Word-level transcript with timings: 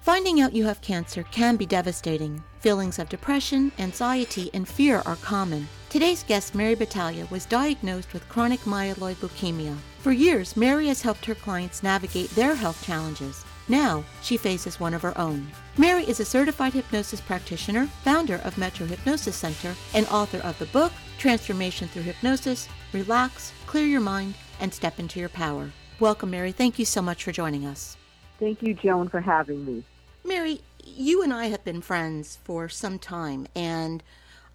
Finding 0.00 0.40
out 0.40 0.54
you 0.54 0.64
have 0.64 0.80
cancer 0.80 1.22
can 1.24 1.56
be 1.56 1.66
devastating. 1.66 2.42
Feelings 2.60 2.98
of 2.98 3.10
depression, 3.10 3.70
anxiety, 3.78 4.50
and 4.54 4.66
fear 4.66 5.02
are 5.04 5.16
common. 5.16 5.68
Today's 5.90 6.22
guest, 6.22 6.54
Mary 6.54 6.74
Battaglia, 6.74 7.26
was 7.30 7.44
diagnosed 7.44 8.14
with 8.14 8.26
chronic 8.30 8.60
myeloid 8.60 9.16
leukemia. 9.16 9.76
For 9.98 10.12
years, 10.12 10.56
Mary 10.56 10.88
has 10.88 11.02
helped 11.02 11.26
her 11.26 11.34
clients 11.34 11.82
navigate 11.82 12.30
their 12.30 12.54
health 12.54 12.82
challenges. 12.82 13.44
Now, 13.68 14.02
she 14.22 14.38
faces 14.38 14.80
one 14.80 14.94
of 14.94 15.02
her 15.02 15.16
own. 15.18 15.46
Mary 15.76 16.04
is 16.04 16.18
a 16.18 16.24
certified 16.24 16.72
hypnosis 16.72 17.20
practitioner, 17.20 17.86
founder 18.02 18.40
of 18.42 18.56
Metro 18.56 18.86
Hypnosis 18.86 19.36
Center, 19.36 19.74
and 19.92 20.06
author 20.08 20.38
of 20.38 20.58
the 20.58 20.66
book 20.66 20.92
Transformation 21.18 21.88
Through 21.88 22.02
Hypnosis 22.02 22.68
Relax, 22.94 23.52
Clear 23.66 23.84
Your 23.84 24.00
Mind, 24.00 24.32
and 24.60 24.72
Step 24.72 24.98
into 24.98 25.20
Your 25.20 25.28
Power. 25.28 25.70
Welcome, 26.00 26.30
Mary. 26.30 26.52
Thank 26.52 26.78
you 26.78 26.86
so 26.86 27.02
much 27.02 27.22
for 27.22 27.32
joining 27.32 27.66
us. 27.66 27.98
Thank 28.38 28.62
you, 28.62 28.72
Joan, 28.72 29.10
for 29.10 29.20
having 29.20 29.66
me. 29.66 29.84
Mary, 30.24 30.60
you 30.84 31.22
and 31.22 31.32
I 31.32 31.46
have 31.46 31.64
been 31.64 31.80
friends 31.80 32.38
for 32.44 32.68
some 32.68 32.98
time, 32.98 33.46
and 33.54 34.02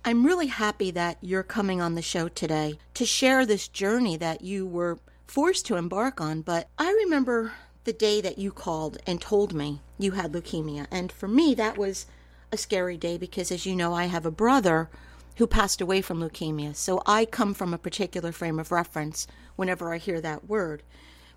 I'm 0.03 0.25
really 0.25 0.47
happy 0.47 0.91
that 0.91 1.17
you're 1.21 1.43
coming 1.43 1.81
on 1.81 1.95
the 1.95 2.01
show 2.01 2.27
today 2.27 2.77
to 2.93 3.05
share 3.05 3.45
this 3.45 3.67
journey 3.67 4.15
that 4.17 4.41
you 4.41 4.67
were 4.67 4.99
forced 5.25 5.65
to 5.65 5.75
embark 5.75 6.21
on. 6.21 6.41
But 6.41 6.67
I 6.77 6.91
remember 6.91 7.53
the 7.85 7.93
day 7.93 8.21
that 8.21 8.37
you 8.37 8.51
called 8.51 8.97
and 9.07 9.19
told 9.19 9.53
me 9.53 9.81
you 9.97 10.11
had 10.11 10.31
leukemia. 10.31 10.85
And 10.91 11.11
for 11.11 11.27
me, 11.27 11.55
that 11.55 11.77
was 11.77 12.05
a 12.51 12.57
scary 12.57 12.97
day 12.97 13.17
because, 13.17 13.51
as 13.51 13.65
you 13.65 13.75
know, 13.75 13.93
I 13.93 14.05
have 14.05 14.25
a 14.25 14.31
brother 14.31 14.89
who 15.37 15.47
passed 15.47 15.81
away 15.81 16.01
from 16.01 16.19
leukemia. 16.19 16.75
So 16.75 17.01
I 17.05 17.25
come 17.25 17.53
from 17.55 17.73
a 17.73 17.79
particular 17.79 18.31
frame 18.31 18.59
of 18.59 18.71
reference 18.71 19.27
whenever 19.55 19.93
I 19.93 19.97
hear 19.97 20.21
that 20.21 20.47
word. 20.47 20.83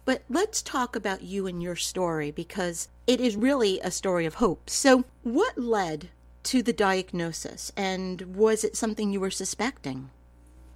But 0.08 0.22
let's 0.30 0.62
talk 0.62 0.96
about 0.96 1.20
you 1.20 1.46
and 1.46 1.62
your 1.62 1.76
story 1.76 2.30
because 2.30 2.88
it 3.06 3.20
is 3.20 3.36
really 3.36 3.78
a 3.80 3.90
story 3.90 4.24
of 4.24 4.36
hope. 4.36 4.70
So, 4.70 5.04
what 5.22 5.58
led 5.58 6.08
to 6.44 6.62
the 6.62 6.72
diagnosis, 6.72 7.70
and 7.76 8.34
was 8.34 8.64
it 8.64 8.74
something 8.74 9.12
you 9.12 9.20
were 9.20 9.30
suspecting? 9.30 10.08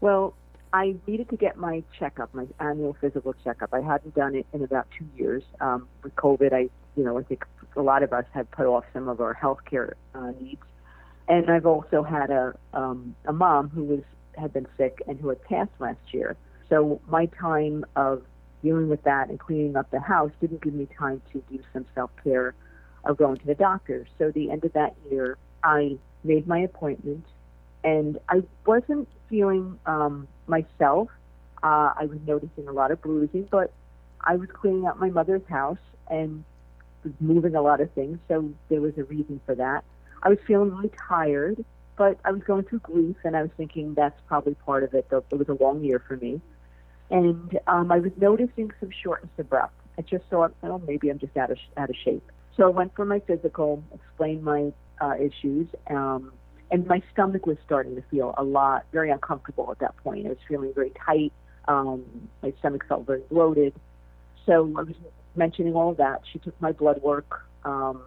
Well, 0.03 0.35
I 0.75 0.97
needed 1.07 1.31
to 1.31 1.39
get 1.39 1.57
my 1.57 1.83
checkup, 1.99 2.35
my 2.35 2.45
annual 2.61 2.95
physical 3.01 3.35
checkup. 3.43 3.73
I 3.73 3.81
hadn't 3.81 4.15
done 4.15 4.35
it 4.35 4.45
in 4.53 4.63
about 4.65 4.87
two 4.99 5.07
years. 5.17 5.43
Um, 5.63 5.89
with 6.03 6.15
COVID, 6.17 6.53
I, 6.53 6.69
you 6.95 7.03
know, 7.03 7.19
I 7.19 7.23
think 7.23 7.47
a 7.75 7.81
lot 7.81 8.03
of 8.03 8.13
us 8.13 8.27
have 8.35 8.51
put 8.51 8.67
off 8.67 8.85
some 8.93 9.09
of 9.09 9.23
our 9.23 9.35
healthcare 9.35 9.95
uh, 10.15 10.33
needs, 10.43 10.61
and 11.27 11.51
I've 11.51 11.65
also 11.65 12.03
had 12.03 12.29
a 12.29 12.55
um, 12.75 13.17
a 13.25 13.33
mom 13.33 13.71
who 13.71 13.85
was 13.85 14.03
had 14.37 14.53
been 14.53 14.67
sick 14.77 15.03
and 15.09 15.19
who 15.19 15.31
had 15.31 15.43
passed 15.45 15.73
last 15.79 16.13
year. 16.13 16.37
So 16.69 17.01
my 17.09 17.27
time 17.27 17.87
of 17.97 18.25
dealing 18.63 18.89
with 18.89 19.03
that 19.05 19.29
and 19.29 19.39
cleaning 19.39 19.77
up 19.77 19.91
the 19.91 20.01
house 20.01 20.31
didn't 20.41 20.63
give 20.63 20.75
me 20.75 20.89
time 20.99 21.21
to 21.33 21.43
do 21.51 21.59
some 21.73 21.85
self 21.95 22.11
care 22.23 22.55
or 23.05 23.15
going 23.15 23.37
to 23.37 23.47
the 23.47 23.55
doctor. 23.55 24.07
So 24.19 24.31
the 24.31 24.51
end 24.51 24.65
of 24.65 24.73
that 24.75 24.95
year, 25.11 25.37
I 25.63 25.99
made 26.25 26.47
my 26.47 26.61
appointment, 26.61 27.25
and 27.83 28.19
I 28.29 28.43
wasn't 28.65 29.09
feeling 29.29 29.79
um, 29.87 30.29
myself. 30.47 31.09
Uh, 31.63 31.93
I 31.97 32.07
was 32.07 32.19
noticing 32.27 32.69
a 32.69 32.73
lot 32.73 32.91
of 32.91 33.01
bruising, 33.03 33.49
but 33.51 33.73
I 34.21 34.37
was 34.37 34.49
cleaning 34.53 34.87
up 34.87 34.99
my 34.99 35.11
mother's 35.11 35.47
house 35.49 35.79
and 36.09 36.45
moving 37.21 37.57
a 37.57 37.63
lot 37.63 37.81
of 37.81 37.91
things, 37.93 38.19
so 38.29 38.53
there 38.69 38.81
was 38.81 38.97
a 38.97 39.05
reason 39.05 39.41
for 39.45 39.55
that. 39.57 39.85
I 40.23 40.29
was 40.29 40.39
feeling 40.47 40.71
really 40.71 40.93
tired, 41.09 41.65
but 41.97 42.19
I 42.25 42.31
was 42.31 42.43
going 42.43 42.65
through 42.65 42.81
grief, 42.81 43.17
and 43.25 43.37
I 43.37 43.43
was 43.43 43.51
thinking 43.57 43.95
that's 43.95 44.21
probably 44.29 44.55
part 44.55 44.85
of 44.85 44.95
it. 44.95 45.09
Though 45.11 45.25
it 45.31 45.37
was 45.37 45.49
a 45.49 45.61
long 45.61 45.83
year 45.83 46.01
for 46.07 46.17
me 46.17 46.41
and 47.11 47.59
um, 47.67 47.93
I 47.93 47.99
was 47.99 48.13
noticing 48.17 48.71
some 48.81 48.91
shortness 49.03 49.31
of 49.39 49.49
breath. 49.49 49.71
I 49.99 50.03
just 50.03 50.25
thought, 50.31 50.55
well, 50.63 50.81
maybe 50.87 51.11
I'm 51.11 51.19
just 51.19 51.37
out 51.37 51.51
of 51.51 51.59
out 51.77 51.91
of 51.91 51.97
shape. 52.05 52.25
So 52.57 52.65
I 52.65 52.69
went 52.69 52.95
for 52.95 53.05
my 53.05 53.21
physical, 53.21 53.83
explained 53.95 54.43
my 54.43 54.73
uh, 55.01 55.15
issues, 55.17 55.69
um, 55.89 56.33
and 56.71 56.87
my 56.87 57.03
stomach 57.13 57.47
was 57.47 57.57
starting 57.65 57.95
to 57.97 58.03
feel 58.11 58.35
a 58.39 58.43
lot 58.43 58.85
very 58.93 59.11
uncomfortable 59.11 59.71
at 59.71 59.79
that 59.81 59.97
point. 59.99 60.27
I 60.27 60.31
was 60.31 60.39
feeling 60.49 60.73
very 60.75 60.93
tight. 61.05 61.33
Um, 61.69 62.05
my 62.43 62.53
stomach 62.59 62.85
felt 62.89 63.07
very 63.07 63.23
bloated. 63.31 63.75
So 64.47 64.73
I 64.77 64.83
was 64.83 64.95
mentioning 65.37 65.75
all 65.75 65.91
of 65.91 65.99
that. 65.99 66.23
She 66.33 66.39
took 66.39 66.59
my 66.61 66.73
blood 66.73 67.01
work. 67.03 67.47
Um, 67.65 68.03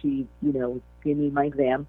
she, 0.00 0.26
you 0.40 0.52
know, 0.52 0.80
gave 1.04 1.16
me 1.16 1.30
my 1.30 1.46
exam. 1.46 1.86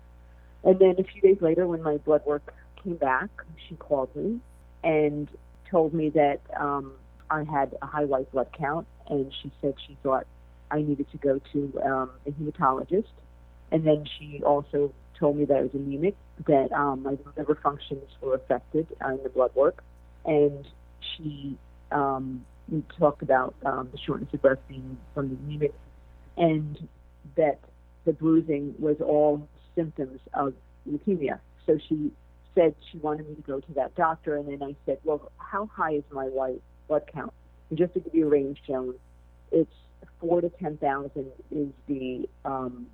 And 0.64 0.80
then 0.80 0.96
a 0.98 1.04
few 1.04 1.22
days 1.22 1.38
later, 1.42 1.68
when 1.68 1.82
my 1.82 1.98
blood 1.98 2.26
work 2.26 2.54
came 2.84 2.96
back, 2.96 3.30
she 3.68 3.76
called 3.76 4.14
me 4.16 4.40
and 4.84 5.30
told 5.70 5.94
me 5.94 6.10
that 6.10 6.40
um, 6.60 6.94
I 7.30 7.44
had 7.44 7.76
a 7.82 7.86
high 7.86 8.06
white 8.06 8.32
blood 8.32 8.48
count, 8.58 8.88
and 9.10 9.32
she 9.42 9.52
said 9.62 9.76
she 9.88 9.98
thought 10.04 10.26
I 10.72 10.82
needed 10.82 11.10
to 11.12 11.18
go 11.18 11.40
to 11.54 11.82
um, 11.84 12.12
a 12.26 12.32
hematologist. 12.32 13.06
And 13.72 13.86
then 13.86 14.06
she 14.18 14.42
also 14.44 14.94
told 15.20 15.38
me 15.38 15.46
that 15.46 15.58
I 15.58 15.62
was 15.62 15.72
anemic, 15.74 16.16
that 16.48 16.72
um, 16.72 17.04
my 17.04 17.18
liver 17.36 17.60
functions 17.62 18.10
were 18.22 18.36
affected 18.36 18.88
in 19.04 19.20
the 19.24 19.30
blood 19.30 19.54
work, 19.56 19.84
and 20.26 20.66
she 21.02 21.58
um, 21.92 22.46
talked 22.98 23.22
about 23.22 23.56
um, 23.66 23.90
the 23.92 23.98
shortness 23.98 24.34
of 24.34 24.42
breath 24.42 24.60
being 24.68 24.98
from 25.14 25.30
the 25.30 25.36
anemic, 25.36 25.74
and 26.38 26.88
that 27.36 27.60
the 28.06 28.14
bruising 28.14 28.74
was 28.80 28.98
all 29.02 29.48
symptoms 29.76 30.20
of 30.34 30.54
leukemia. 30.90 31.40
So 31.66 31.78
she 31.90 32.12
said 32.58 32.76
she 32.92 32.98
wanted 32.98 33.30
me 33.30 33.36
to 33.36 33.42
go 33.42 33.60
to 33.60 33.74
that 33.74 33.96
doctor, 33.96 34.36
and 34.36 34.48
then 34.48 34.64
I 34.64 34.76
said, 34.86 34.98
well, 35.04 35.32
how 35.38 35.68
high 35.68 35.94
is 35.94 36.04
my 36.12 36.26
white 36.26 36.62
blood 36.88 37.04
count? 37.14 37.34
And 37.70 37.78
just 37.78 37.94
to 37.94 38.00
give 38.00 38.16
you 38.16 38.26
a 38.26 38.30
range, 38.30 38.60
Joan, 38.66 38.96
it's 39.52 39.72
four 40.20 40.42
to 40.42 40.50
ten 40.50 40.78
thousand 40.78 41.32
is 41.52 41.68
the 41.88 42.28
um, 42.46 42.88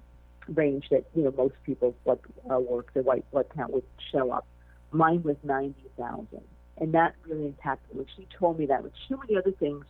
range 0.47 0.85
that 0.91 1.05
you 1.15 1.23
know 1.23 1.33
most 1.37 1.55
people's 1.65 1.95
blood 2.03 2.19
uh, 2.51 2.59
work, 2.59 2.93
the 2.93 3.01
white 3.01 3.29
blood 3.31 3.45
count 3.55 3.71
would 3.71 3.83
show 4.11 4.31
up. 4.31 4.45
Mine 4.91 5.23
was 5.23 5.37
ninety 5.43 5.89
thousand, 5.97 6.43
and 6.77 6.93
that 6.93 7.15
really 7.27 7.45
impacted 7.45 7.95
me. 7.95 7.99
When 7.99 8.07
she 8.15 8.27
told 8.37 8.59
me 8.59 8.65
that, 8.67 8.83
with 8.83 8.93
so 9.07 9.17
many 9.17 9.37
other 9.37 9.51
things, 9.51 9.85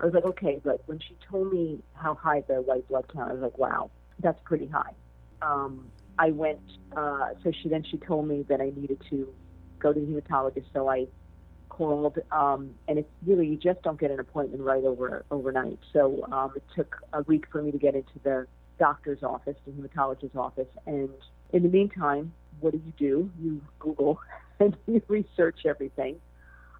I 0.00 0.04
was 0.04 0.14
like, 0.14 0.24
okay, 0.24 0.60
but 0.62 0.82
when 0.86 0.98
she 0.98 1.16
told 1.30 1.52
me 1.52 1.80
how 1.94 2.14
high 2.14 2.42
the 2.46 2.60
white 2.60 2.86
blood 2.88 3.06
count, 3.12 3.30
I 3.30 3.34
was 3.34 3.42
like, 3.42 3.58
wow, 3.58 3.90
that's 4.20 4.40
pretty 4.44 4.66
high. 4.66 4.92
Um, 5.40 5.90
I 6.18 6.30
went. 6.30 6.60
Uh, 6.96 7.30
so 7.42 7.52
she 7.62 7.68
then 7.68 7.84
she 7.90 7.98
told 7.98 8.26
me 8.28 8.44
that 8.48 8.60
I 8.60 8.72
needed 8.74 9.00
to 9.10 9.28
go 9.78 9.92
to 9.92 10.00
the 10.00 10.06
hematologist. 10.06 10.64
So 10.72 10.88
I 10.88 11.06
called, 11.68 12.18
um, 12.32 12.70
and 12.88 12.98
it's 12.98 13.10
really 13.26 13.46
you 13.46 13.56
just 13.56 13.82
don't 13.82 14.00
get 14.00 14.10
an 14.10 14.20
appointment 14.20 14.62
right 14.62 14.84
over 14.84 15.24
overnight. 15.30 15.78
So 15.92 16.26
um, 16.32 16.52
it 16.56 16.64
took 16.74 16.96
a 17.12 17.22
week 17.22 17.44
for 17.50 17.62
me 17.62 17.70
to 17.70 17.78
get 17.78 17.94
into 17.94 18.18
the 18.22 18.46
doctor's 18.78 19.22
office, 19.22 19.56
the 19.66 19.72
hematologist's 19.72 20.36
office, 20.36 20.68
and 20.86 21.10
in 21.52 21.62
the 21.62 21.68
meantime, 21.68 22.32
what 22.60 22.72
do 22.72 22.80
you 22.84 22.92
do? 22.98 23.30
You 23.40 23.60
Google 23.78 24.20
and 24.60 24.76
you 24.86 25.02
research 25.08 25.60
everything. 25.66 26.16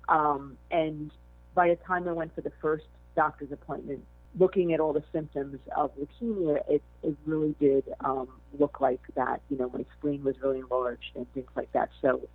Um, 0.08 0.56
and 0.70 1.10
by 1.54 1.68
the 1.68 1.76
time 1.76 2.08
I 2.08 2.12
went 2.12 2.34
for 2.34 2.40
the 2.40 2.52
first 2.62 2.84
doctor's 3.16 3.52
appointment, 3.52 4.04
looking 4.38 4.72
at 4.72 4.80
all 4.80 4.92
the 4.92 5.04
symptoms 5.12 5.58
of 5.74 5.90
leukemia, 5.96 6.60
it, 6.68 6.82
it 7.02 7.16
really 7.24 7.54
did 7.58 7.84
um, 8.00 8.28
look 8.58 8.80
like 8.80 9.00
that. 9.14 9.40
You 9.48 9.56
know, 9.56 9.70
my 9.70 9.84
spleen 9.96 10.22
was 10.24 10.36
really 10.42 10.58
enlarged 10.58 11.12
and 11.14 11.32
things 11.32 11.48
like 11.56 11.72
that. 11.72 11.90
So 12.02 12.28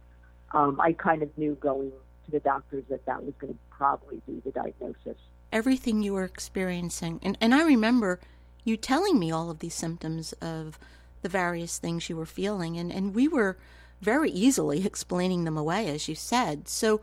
um, 0.52 0.80
I 0.80 0.94
kind 0.94 1.22
of 1.22 1.30
knew 1.38 1.56
going 1.60 1.92
to 2.26 2.32
the 2.32 2.40
doctors 2.40 2.84
that 2.90 3.06
that 3.06 3.24
was 3.24 3.34
going 3.40 3.54
to 3.54 3.60
probably 3.70 4.22
be 4.26 4.42
the 4.44 4.52
diagnosis. 4.52 5.18
Everything 5.52 6.02
you 6.02 6.14
were 6.14 6.24
experiencing, 6.24 7.20
and, 7.22 7.38
and 7.42 7.54
I 7.54 7.64
remember 7.64 8.20
you 8.64 8.78
telling 8.78 9.20
me 9.20 9.32
all 9.32 9.50
of 9.50 9.60
these 9.60 9.74
symptoms 9.74 10.34
of 10.34 10.80
the 11.22 11.30
various 11.30 11.78
things 11.78 12.10
you 12.10 12.16
were 12.16 12.26
feeling, 12.26 12.78
and, 12.78 12.92
and 12.92 13.14
we 13.14 13.28
were 13.28 13.58
very 14.02 14.32
easily 14.32 14.86
explaining 14.86 15.44
them 15.44 15.58
away, 15.58 15.88
as 15.88 16.08
you 16.08 16.16
said. 16.16 16.68
So 16.68 17.02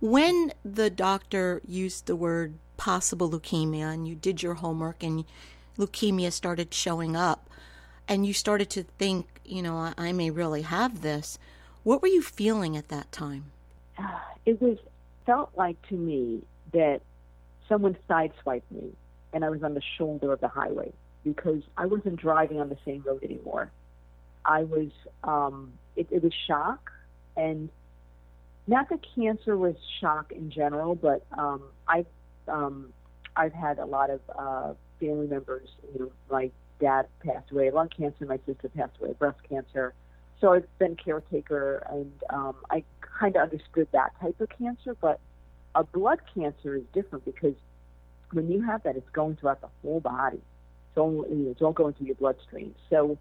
when 0.00 0.52
the 0.64 0.90
doctor 0.90 1.60
used 1.66 2.06
the 2.06 2.16
word 2.16 2.54
possible 2.80 3.28
leukemia 3.28 3.92
and 3.92 4.08
you 4.08 4.14
did 4.14 4.42
your 4.42 4.54
homework 4.54 5.02
and 5.02 5.26
leukemia 5.76 6.32
started 6.32 6.72
showing 6.72 7.14
up 7.14 7.50
and 8.08 8.26
you 8.26 8.32
started 8.32 8.70
to 8.70 8.84
think, 8.98 9.26
you 9.44 9.60
know, 9.60 9.76
I, 9.76 9.92
I 9.98 10.12
may 10.12 10.30
really 10.30 10.62
have 10.62 11.02
this, 11.02 11.38
what 11.82 12.00
were 12.00 12.08
you 12.08 12.22
feeling 12.22 12.78
at 12.78 12.88
that 12.88 13.12
time? 13.12 13.52
It 14.46 14.60
was 14.62 14.78
felt 15.26 15.50
like 15.54 15.76
to 15.88 15.94
me 15.94 16.42
that 16.72 17.02
someone 17.68 17.94
sideswiped 18.08 18.70
me 18.70 18.90
and 19.34 19.44
I 19.44 19.50
was 19.50 19.62
on 19.62 19.74
the 19.74 19.82
shoulder 19.98 20.32
of 20.32 20.40
the 20.40 20.48
highway 20.48 20.90
because 21.22 21.62
I 21.76 21.84
wasn't 21.84 22.16
driving 22.16 22.58
on 22.58 22.70
the 22.70 22.78
same 22.86 23.02
road 23.06 23.22
anymore. 23.22 23.70
I 24.46 24.62
was, 24.62 24.88
um, 25.22 25.74
it, 25.94 26.06
it 26.10 26.22
was 26.22 26.32
shock 26.46 26.90
and 27.36 27.68
not 28.66 28.88
that 28.88 29.00
cancer 29.14 29.58
was 29.58 29.76
shock 30.00 30.32
in 30.32 30.50
general, 30.50 30.94
but 30.94 31.22
um, 31.36 31.62
I've 31.86 32.06
um, 32.50 32.92
I've 33.36 33.52
had 33.52 33.78
a 33.78 33.86
lot 33.86 34.10
of 34.10 34.20
uh, 34.38 34.74
family 34.98 35.26
members. 35.26 35.68
You 35.94 36.00
know, 36.00 36.12
my 36.30 36.50
dad 36.80 37.06
passed 37.24 37.50
away, 37.50 37.70
lung 37.70 37.88
cancer. 37.88 38.26
My 38.26 38.38
sister 38.46 38.68
passed 38.68 38.92
away, 39.00 39.14
breast 39.18 39.38
cancer. 39.48 39.94
So 40.40 40.54
I've 40.54 40.78
been 40.78 40.96
caretaker, 40.96 41.86
and 41.90 42.12
um, 42.30 42.56
I 42.70 42.82
kind 43.18 43.36
of 43.36 43.42
understood 43.42 43.88
that 43.92 44.12
type 44.20 44.40
of 44.40 44.48
cancer. 44.56 44.96
But 45.00 45.20
a 45.74 45.84
blood 45.84 46.20
cancer 46.34 46.76
is 46.76 46.82
different 46.92 47.24
because 47.24 47.54
when 48.32 48.50
you 48.50 48.62
have 48.62 48.82
that, 48.84 48.96
it's 48.96 49.10
going 49.10 49.36
throughout 49.36 49.60
the 49.60 49.68
whole 49.82 50.00
body. 50.00 50.40
So 50.94 51.26
you 51.28 51.54
know, 51.60 51.66
all 51.66 51.72
going 51.72 51.94
through 51.94 52.06
your 52.06 52.16
bloodstream. 52.16 52.74
So 52.88 53.18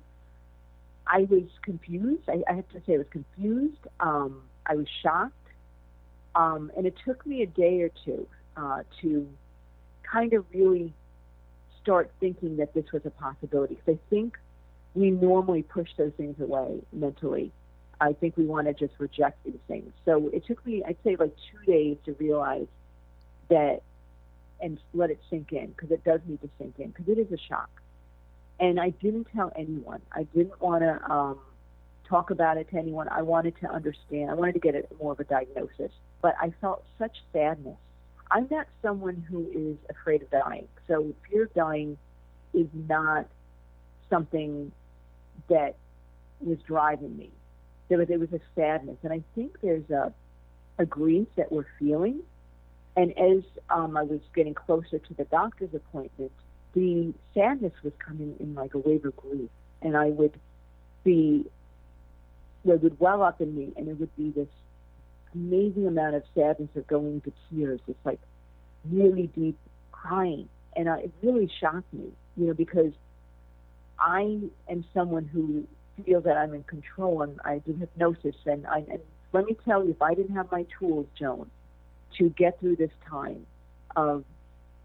I 1.05 1.27
was 1.29 1.43
confused. 1.61 2.23
I, 2.27 2.41
I 2.49 2.53
have 2.53 2.69
to 2.69 2.81
say 2.85 2.95
I 2.95 2.97
was 2.97 3.07
confused. 3.11 3.87
Um, 3.99 4.43
I 4.65 4.75
was 4.75 4.87
shocked. 5.03 5.33
Um, 6.35 6.71
and 6.77 6.85
it 6.85 6.95
took 7.05 7.25
me 7.25 7.41
a 7.41 7.47
day 7.47 7.81
or 7.81 7.89
two 8.05 8.27
uh, 8.57 8.83
to 9.01 9.27
kind 10.03 10.33
of 10.33 10.45
really 10.53 10.93
start 11.81 12.11
thinking 12.19 12.57
that 12.57 12.73
this 12.73 12.85
was 12.91 13.01
a 13.05 13.09
possibility. 13.09 13.75
Because 13.75 13.99
I 13.99 14.09
think 14.09 14.37
we 14.95 15.11
normally 15.11 15.63
push 15.63 15.89
those 15.97 16.11
things 16.17 16.39
away 16.39 16.81
mentally. 16.91 17.51
I 18.01 18.13
think 18.13 18.37
we 18.37 18.45
want 18.45 18.67
to 18.67 18.73
just 18.73 18.93
reject 18.97 19.43
these 19.43 19.59
things. 19.67 19.91
So 20.05 20.29
it 20.33 20.45
took 20.45 20.65
me, 20.65 20.83
I'd 20.87 20.97
say, 21.03 21.15
like 21.17 21.35
two 21.51 21.71
days 21.71 21.97
to 22.05 22.13
realize 22.13 22.67
that 23.49 23.81
and 24.61 24.79
let 24.93 25.09
it 25.09 25.19
sink 25.29 25.51
in 25.51 25.67
because 25.67 25.91
it 25.91 26.03
does 26.03 26.21
need 26.27 26.41
to 26.41 26.49
sink 26.57 26.75
in 26.79 26.89
because 26.89 27.07
it 27.07 27.17
is 27.17 27.31
a 27.31 27.37
shock. 27.37 27.69
And 28.59 28.79
I 28.79 28.89
didn't 28.89 29.27
tell 29.35 29.51
anyone. 29.55 30.01
I 30.11 30.23
didn't 30.23 30.61
want 30.61 30.83
to 30.83 31.11
um, 31.11 31.39
talk 32.07 32.29
about 32.29 32.57
it 32.57 32.69
to 32.71 32.77
anyone. 32.77 33.07
I 33.07 33.21
wanted 33.21 33.55
to 33.61 33.71
understand. 33.71 34.29
I 34.29 34.33
wanted 34.33 34.53
to 34.53 34.59
get 34.59 34.75
it 34.75 34.89
more 35.01 35.13
of 35.13 35.19
a 35.19 35.23
diagnosis. 35.23 35.91
But 36.21 36.35
I 36.41 36.53
felt 36.59 36.83
such 36.97 37.17
sadness. 37.31 37.77
I'm 38.31 38.47
not 38.49 38.67
someone 38.81 39.25
who 39.29 39.47
is 39.53 39.77
afraid 39.89 40.21
of 40.21 40.29
dying. 40.29 40.67
So 40.87 41.13
fear 41.29 41.43
of 41.43 41.53
dying 41.53 41.97
is 42.53 42.67
not 42.73 43.25
something 44.09 44.71
that 45.49 45.75
was 46.39 46.57
driving 46.67 47.17
me. 47.17 47.31
There 47.87 47.97
was, 47.97 48.07
there 48.07 48.19
was 48.19 48.31
a 48.33 48.39
sadness. 48.55 48.97
And 49.03 49.11
I 49.11 49.23
think 49.35 49.59
there's 49.61 49.89
a, 49.89 50.13
a 50.77 50.85
grief 50.85 51.27
that 51.37 51.51
we're 51.51 51.65
feeling. 51.79 52.21
And 52.95 53.17
as 53.17 53.43
um, 53.69 53.97
I 53.97 54.03
was 54.03 54.19
getting 54.35 54.53
closer 54.53 54.99
to 54.99 55.13
the 55.15 55.25
doctor's 55.25 55.73
appointment, 55.73 56.31
the 56.73 57.13
sadness 57.33 57.73
was 57.83 57.93
coming 57.97 58.35
in 58.39 58.53
like 58.53 58.73
a 58.75 58.79
wave 58.79 59.05
of 59.05 59.15
grief. 59.15 59.49
And 59.81 59.97
I 59.97 60.09
would 60.09 60.39
be 61.03 61.45
it 62.65 62.83
would 62.83 62.99
well 62.99 63.23
up 63.23 63.41
in 63.41 63.55
me, 63.55 63.71
and 63.77 63.87
it 63.87 63.99
would 63.99 64.15
be 64.15 64.31
this 64.31 64.49
amazing 65.33 65.87
amount 65.87 66.15
of 66.15 66.23
sadness 66.35 66.69
of 66.75 66.87
going 66.87 67.21
to 67.21 67.33
tears. 67.49 67.79
It's 67.87 68.05
like 68.05 68.19
really 68.89 69.27
deep 69.35 69.57
crying, 69.91 70.47
and 70.75 70.89
I, 70.89 70.99
it 70.99 71.11
really 71.21 71.49
shocked 71.59 71.93
me, 71.93 72.11
you 72.37 72.47
know, 72.47 72.53
because 72.53 72.93
I 73.99 74.39
am 74.69 74.85
someone 74.93 75.25
who 75.25 75.65
feels 76.05 76.23
that 76.23 76.37
I'm 76.37 76.53
in 76.53 76.63
control, 76.63 77.21
and 77.21 77.39
I 77.43 77.59
do 77.59 77.73
hypnosis, 77.73 78.35
and 78.45 78.65
I. 78.67 78.79
And 78.89 78.99
let 79.33 79.45
me 79.45 79.55
tell 79.65 79.83
you, 79.83 79.91
if 79.91 80.01
I 80.01 80.13
didn't 80.13 80.35
have 80.35 80.51
my 80.51 80.65
tools, 80.79 81.07
Joan, 81.17 81.49
to 82.17 82.29
get 82.29 82.59
through 82.59 82.77
this 82.77 82.91
time 83.07 83.45
of 83.95 84.23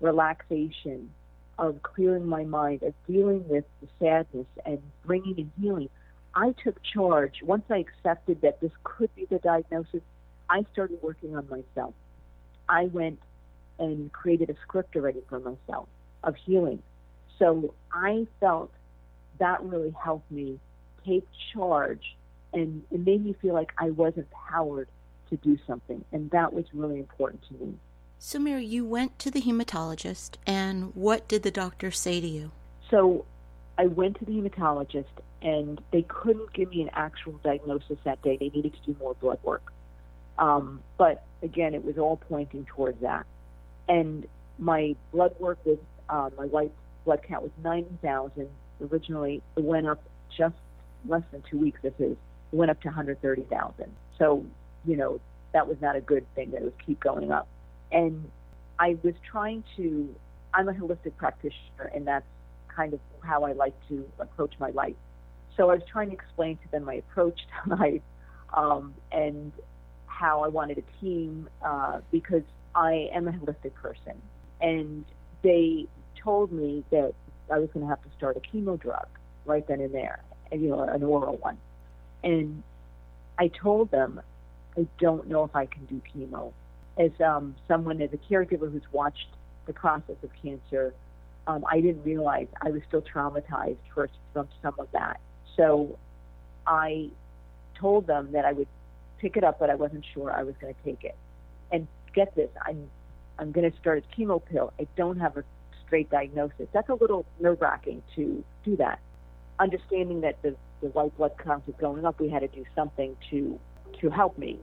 relaxation, 0.00 1.10
of 1.58 1.82
clearing 1.82 2.26
my 2.26 2.44
mind, 2.44 2.82
of 2.82 2.94
dealing 3.06 3.46
with 3.48 3.64
the 3.80 3.88
sadness 3.98 4.46
and 4.66 4.80
bringing 5.06 5.38
in 5.38 5.52
healing, 5.60 5.88
I 6.34 6.54
took 6.64 6.82
charge. 6.82 7.42
Once 7.42 7.64
I 7.70 7.78
accepted 7.78 8.40
that 8.42 8.60
this 8.60 8.72
could 8.82 9.14
be 9.14 9.26
the 9.26 9.38
diagnosis, 9.38 10.02
I 10.54 10.64
started 10.72 11.02
working 11.02 11.34
on 11.36 11.48
myself. 11.48 11.94
I 12.68 12.84
went 12.84 13.18
and 13.80 14.12
created 14.12 14.50
a 14.50 14.54
script 14.62 14.94
already 14.94 15.20
for 15.28 15.40
myself 15.40 15.88
of 16.22 16.36
healing. 16.36 16.80
So 17.40 17.74
I 17.92 18.28
felt 18.38 18.70
that 19.40 19.60
really 19.64 19.92
helped 20.00 20.30
me 20.30 20.60
take 21.04 21.26
charge 21.52 22.14
and 22.52 22.84
it 22.92 23.04
made 23.04 23.24
me 23.24 23.34
feel 23.42 23.52
like 23.52 23.72
I 23.78 23.90
was 23.90 24.12
empowered 24.16 24.86
to 25.30 25.36
do 25.36 25.58
something. 25.66 26.04
And 26.12 26.30
that 26.30 26.52
was 26.52 26.66
really 26.72 27.00
important 27.00 27.42
to 27.48 27.54
me. 27.54 27.74
So, 28.20 28.38
Mary, 28.38 28.64
you 28.64 28.84
went 28.84 29.18
to 29.18 29.32
the 29.32 29.42
hematologist, 29.42 30.36
and 30.46 30.94
what 30.94 31.26
did 31.26 31.42
the 31.42 31.50
doctor 31.50 31.90
say 31.90 32.20
to 32.20 32.26
you? 32.26 32.52
So, 32.88 33.26
I 33.76 33.86
went 33.86 34.20
to 34.20 34.24
the 34.24 34.32
hematologist, 34.32 35.20
and 35.42 35.80
they 35.90 36.02
couldn't 36.02 36.52
give 36.52 36.70
me 36.70 36.82
an 36.82 36.90
actual 36.94 37.32
diagnosis 37.42 37.98
that 38.04 38.22
day. 38.22 38.36
They 38.38 38.50
needed 38.50 38.72
to 38.74 38.92
do 38.92 38.96
more 39.00 39.14
blood 39.14 39.40
work. 39.42 39.73
Um, 40.38 40.82
but 40.98 41.24
again, 41.42 41.74
it 41.74 41.84
was 41.84 41.98
all 41.98 42.16
pointing 42.16 42.64
towards 42.64 43.00
that. 43.02 43.26
And 43.88 44.26
my 44.58 44.96
blood 45.12 45.34
work 45.38 45.58
was, 45.64 45.78
uh, 46.08 46.30
my 46.36 46.46
white 46.46 46.72
blood 47.04 47.20
count 47.26 47.42
was 47.42 47.52
90,000. 47.62 48.48
Originally, 48.90 49.42
it 49.56 49.64
went 49.64 49.86
up 49.86 50.02
just 50.36 50.56
less 51.06 51.22
than 51.30 51.42
two 51.48 51.58
weeks. 51.58 51.80
This 51.82 51.94
is, 51.98 52.12
it 52.12 52.56
went 52.56 52.70
up 52.70 52.80
to 52.82 52.88
130,000. 52.88 53.92
So, 54.18 54.44
you 54.84 54.96
know, 54.96 55.20
that 55.52 55.68
was 55.68 55.76
not 55.80 55.96
a 55.96 56.00
good 56.00 56.26
thing 56.34 56.50
that 56.50 56.58
it 56.58 56.64
would 56.64 56.84
keep 56.84 57.00
going 57.00 57.30
up. 57.30 57.46
And 57.92 58.30
I 58.78 58.96
was 59.02 59.14
trying 59.30 59.62
to, 59.76 60.14
I'm 60.52 60.68
a 60.68 60.72
holistic 60.72 61.16
practitioner, 61.16 61.90
and 61.94 62.06
that's 62.06 62.26
kind 62.74 62.92
of 62.92 63.00
how 63.20 63.44
I 63.44 63.52
like 63.52 63.74
to 63.88 64.04
approach 64.18 64.54
my 64.58 64.70
life. 64.70 64.96
So 65.56 65.70
I 65.70 65.74
was 65.74 65.84
trying 65.90 66.08
to 66.08 66.14
explain 66.14 66.56
to 66.58 66.70
them 66.72 66.84
my 66.84 66.94
approach 66.94 67.38
to 67.64 67.74
life 67.76 68.02
um, 68.52 68.94
and 69.12 69.52
how 70.18 70.44
I 70.44 70.48
wanted 70.48 70.78
a 70.78 71.04
team 71.04 71.48
uh, 71.64 72.00
because 72.10 72.42
I 72.74 73.08
am 73.12 73.28
a 73.28 73.32
holistic 73.32 73.74
person. 73.74 74.20
And 74.60 75.04
they 75.42 75.86
told 76.22 76.52
me 76.52 76.84
that 76.90 77.14
I 77.52 77.58
was 77.58 77.68
going 77.72 77.84
to 77.84 77.90
have 77.90 78.02
to 78.02 78.08
start 78.16 78.36
a 78.36 78.40
chemo 78.40 78.80
drug 78.80 79.06
right 79.44 79.66
then 79.66 79.80
and 79.80 79.92
there, 79.92 80.22
you 80.52 80.68
know, 80.68 80.82
an 80.82 81.02
oral 81.02 81.36
one. 81.36 81.58
And 82.22 82.62
I 83.38 83.48
told 83.48 83.90
them, 83.90 84.20
I 84.76 84.86
don't 84.98 85.28
know 85.28 85.44
if 85.44 85.54
I 85.54 85.66
can 85.66 85.84
do 85.86 86.00
chemo. 86.14 86.52
As 86.96 87.10
um, 87.20 87.56
someone, 87.66 88.00
as 88.00 88.10
a 88.12 88.32
caregiver 88.32 88.70
who's 88.70 88.90
watched 88.92 89.28
the 89.66 89.72
process 89.72 90.16
of 90.22 90.30
cancer, 90.42 90.94
um, 91.46 91.64
I 91.68 91.80
didn't 91.80 92.04
realize 92.04 92.46
I 92.62 92.70
was 92.70 92.82
still 92.88 93.02
traumatized 93.02 93.76
from 93.92 94.48
some 94.62 94.74
of 94.78 94.88
that. 94.92 95.20
So 95.56 95.98
I 96.66 97.10
told 97.78 98.06
them 98.06 98.32
that 98.32 98.44
I 98.44 98.52
would 98.52 98.68
pick 99.24 99.38
it 99.38 99.44
up, 99.44 99.58
but 99.58 99.70
I 99.70 99.74
wasn't 99.74 100.04
sure 100.12 100.30
I 100.30 100.42
was 100.42 100.54
going 100.60 100.74
to 100.74 100.82
take 100.84 101.02
it. 101.02 101.16
And 101.72 101.88
get 102.14 102.34
this, 102.36 102.50
I'm 102.66 102.90
I'm 103.38 103.52
going 103.52 103.68
to 103.68 103.76
start 103.78 104.04
a 104.04 104.20
chemo 104.20 104.44
pill. 104.44 104.72
I 104.78 104.86
don't 104.96 105.18
have 105.18 105.38
a 105.38 105.44
straight 105.84 106.10
diagnosis. 106.10 106.68
That's 106.72 106.90
a 106.90 106.94
little 106.94 107.24
nerve 107.40 107.60
wracking 107.62 108.02
to 108.16 108.44
do 108.64 108.76
that. 108.76 109.00
Understanding 109.58 110.20
that 110.20 110.40
the, 110.42 110.54
the 110.82 110.88
white 110.88 111.16
blood 111.16 111.32
count 111.42 111.64
is 111.66 111.74
going 111.80 112.04
up, 112.04 112.20
we 112.20 112.28
had 112.28 112.40
to 112.40 112.48
do 112.48 112.64
something 112.74 113.16
to 113.30 113.58
to 114.00 114.10
help 114.10 114.36
me. 114.36 114.58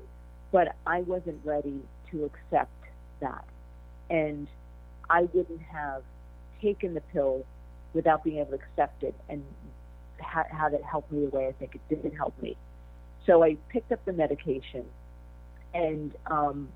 But 0.52 0.76
I 0.86 1.02
wasn't 1.02 1.44
ready 1.44 1.82
to 2.12 2.26
accept 2.26 2.72
that. 3.20 3.44
And 4.12 4.48
I 5.10 5.24
wouldn't 5.34 5.62
have 5.62 6.04
taken 6.62 6.94
the 6.94 7.02
pill 7.02 7.46
without 7.94 8.24
being 8.24 8.38
able 8.38 8.52
to 8.52 8.64
accept 8.64 9.02
it 9.02 9.16
and 9.28 9.44
ha- 10.20 10.46
have 10.52 10.74
it 10.74 10.84
help 10.84 11.10
me 11.12 11.26
the 11.26 11.36
way 11.36 11.48
I 11.48 11.52
think 11.54 11.74
it 11.74 11.82
didn't 11.90 12.16
help 12.16 12.40
me. 12.40 12.56
So 13.26 13.44
I 13.44 13.58
picked 13.70 13.92
up 13.92 14.04
the 14.06 14.14
medication, 14.14 14.86
and 15.74 16.14
um, 16.28 16.70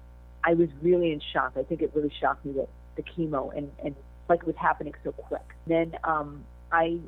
I 0.43 0.53
was 0.53 0.69
really 0.81 1.11
in 1.11 1.21
shock. 1.33 1.53
I 1.57 1.63
think 1.63 1.81
it 1.81 1.91
really 1.95 2.11
shocked 2.19 2.45
me 2.45 2.53
that 2.53 2.69
the 2.95 3.03
chemo 3.03 3.55
and 3.55 3.71
and 3.83 3.95
like 4.29 4.41
it 4.41 4.47
was 4.47 4.55
happening 4.55 4.93
so 5.03 5.11
quick. 5.11 5.45
Then 5.67 5.97
um, 6.03 6.43
I 6.71 6.99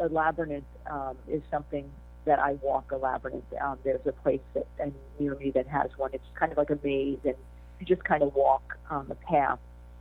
a 0.00 0.08
labyrinth 0.08 0.64
um, 0.90 1.16
is 1.28 1.42
something 1.50 1.90
that 2.24 2.40
I 2.40 2.54
walk 2.54 2.90
a 2.90 2.96
labyrinth. 2.96 3.44
Um, 3.60 3.78
there's 3.84 4.04
a 4.06 4.12
place 4.12 4.40
that 4.54 4.66
and 4.78 4.92
near 5.18 5.36
me 5.36 5.50
that 5.52 5.66
has 5.68 5.90
one. 5.96 6.10
It's 6.12 6.24
kind 6.34 6.50
of 6.50 6.58
like 6.58 6.70
a 6.70 6.78
maze, 6.82 7.18
and 7.24 7.36
you 7.78 7.86
just 7.86 8.04
kind 8.04 8.22
of 8.22 8.34
walk 8.34 8.76
on 8.90 9.06
the 9.08 9.14
path 9.14 9.58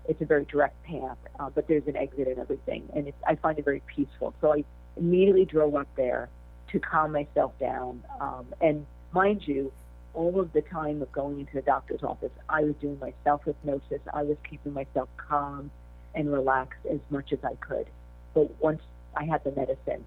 it's 0.07 0.22
a 0.22 0.25
very 0.25 0.45
direct 0.45 0.81
path, 0.84 1.17
uh, 1.39 1.50
but 1.50 1.67
there's 1.67 1.88
an 1.88 1.95
exit 1.95 2.27
and 2.27 2.38
everything, 2.38 2.88
and 2.95 3.07
it's, 3.07 3.17
I 3.27 3.36
find 3.36 3.57
it 3.57 3.65
very 3.65 3.81
peaceful. 3.88 4.34
So 4.41 4.53
I 4.53 4.63
immediately 4.98 5.45
drove 5.45 5.75
up 5.75 5.88
there 5.95 6.29
to 6.72 6.79
calm 6.79 7.12
myself 7.12 7.57
down. 7.60 8.03
Um, 8.19 8.45
and 8.62 8.86
mind 9.12 9.48
you, 9.48 9.72
all 10.13 10.39
of 10.39 10.53
the 10.53 10.62
time 10.62 11.01
of 11.01 11.12
going 11.12 11.39
into 11.39 11.53
the 11.53 11.62
doctor's 11.62 12.03
office, 12.03 12.31
I 12.50 12.63
was 12.63 12.75
doing 12.81 12.98
my 13.00 13.13
self 13.24 13.43
hypnosis. 13.43 14.01
I 14.13 14.24
was 14.24 14.38
keeping 14.50 14.74
myself 14.74 15.10
calm 15.17 15.72
and 16.13 16.31
relaxed 16.31 16.86
as 16.89 17.00
much 17.10 17.34
as 17.34 17.39
I 17.43 17.55
could. 17.55 17.88
But 18.34 18.50
once 18.62 18.81
I 19.15 19.25
had 19.25 19.43
the 19.43 19.51
medicine, 19.51 20.05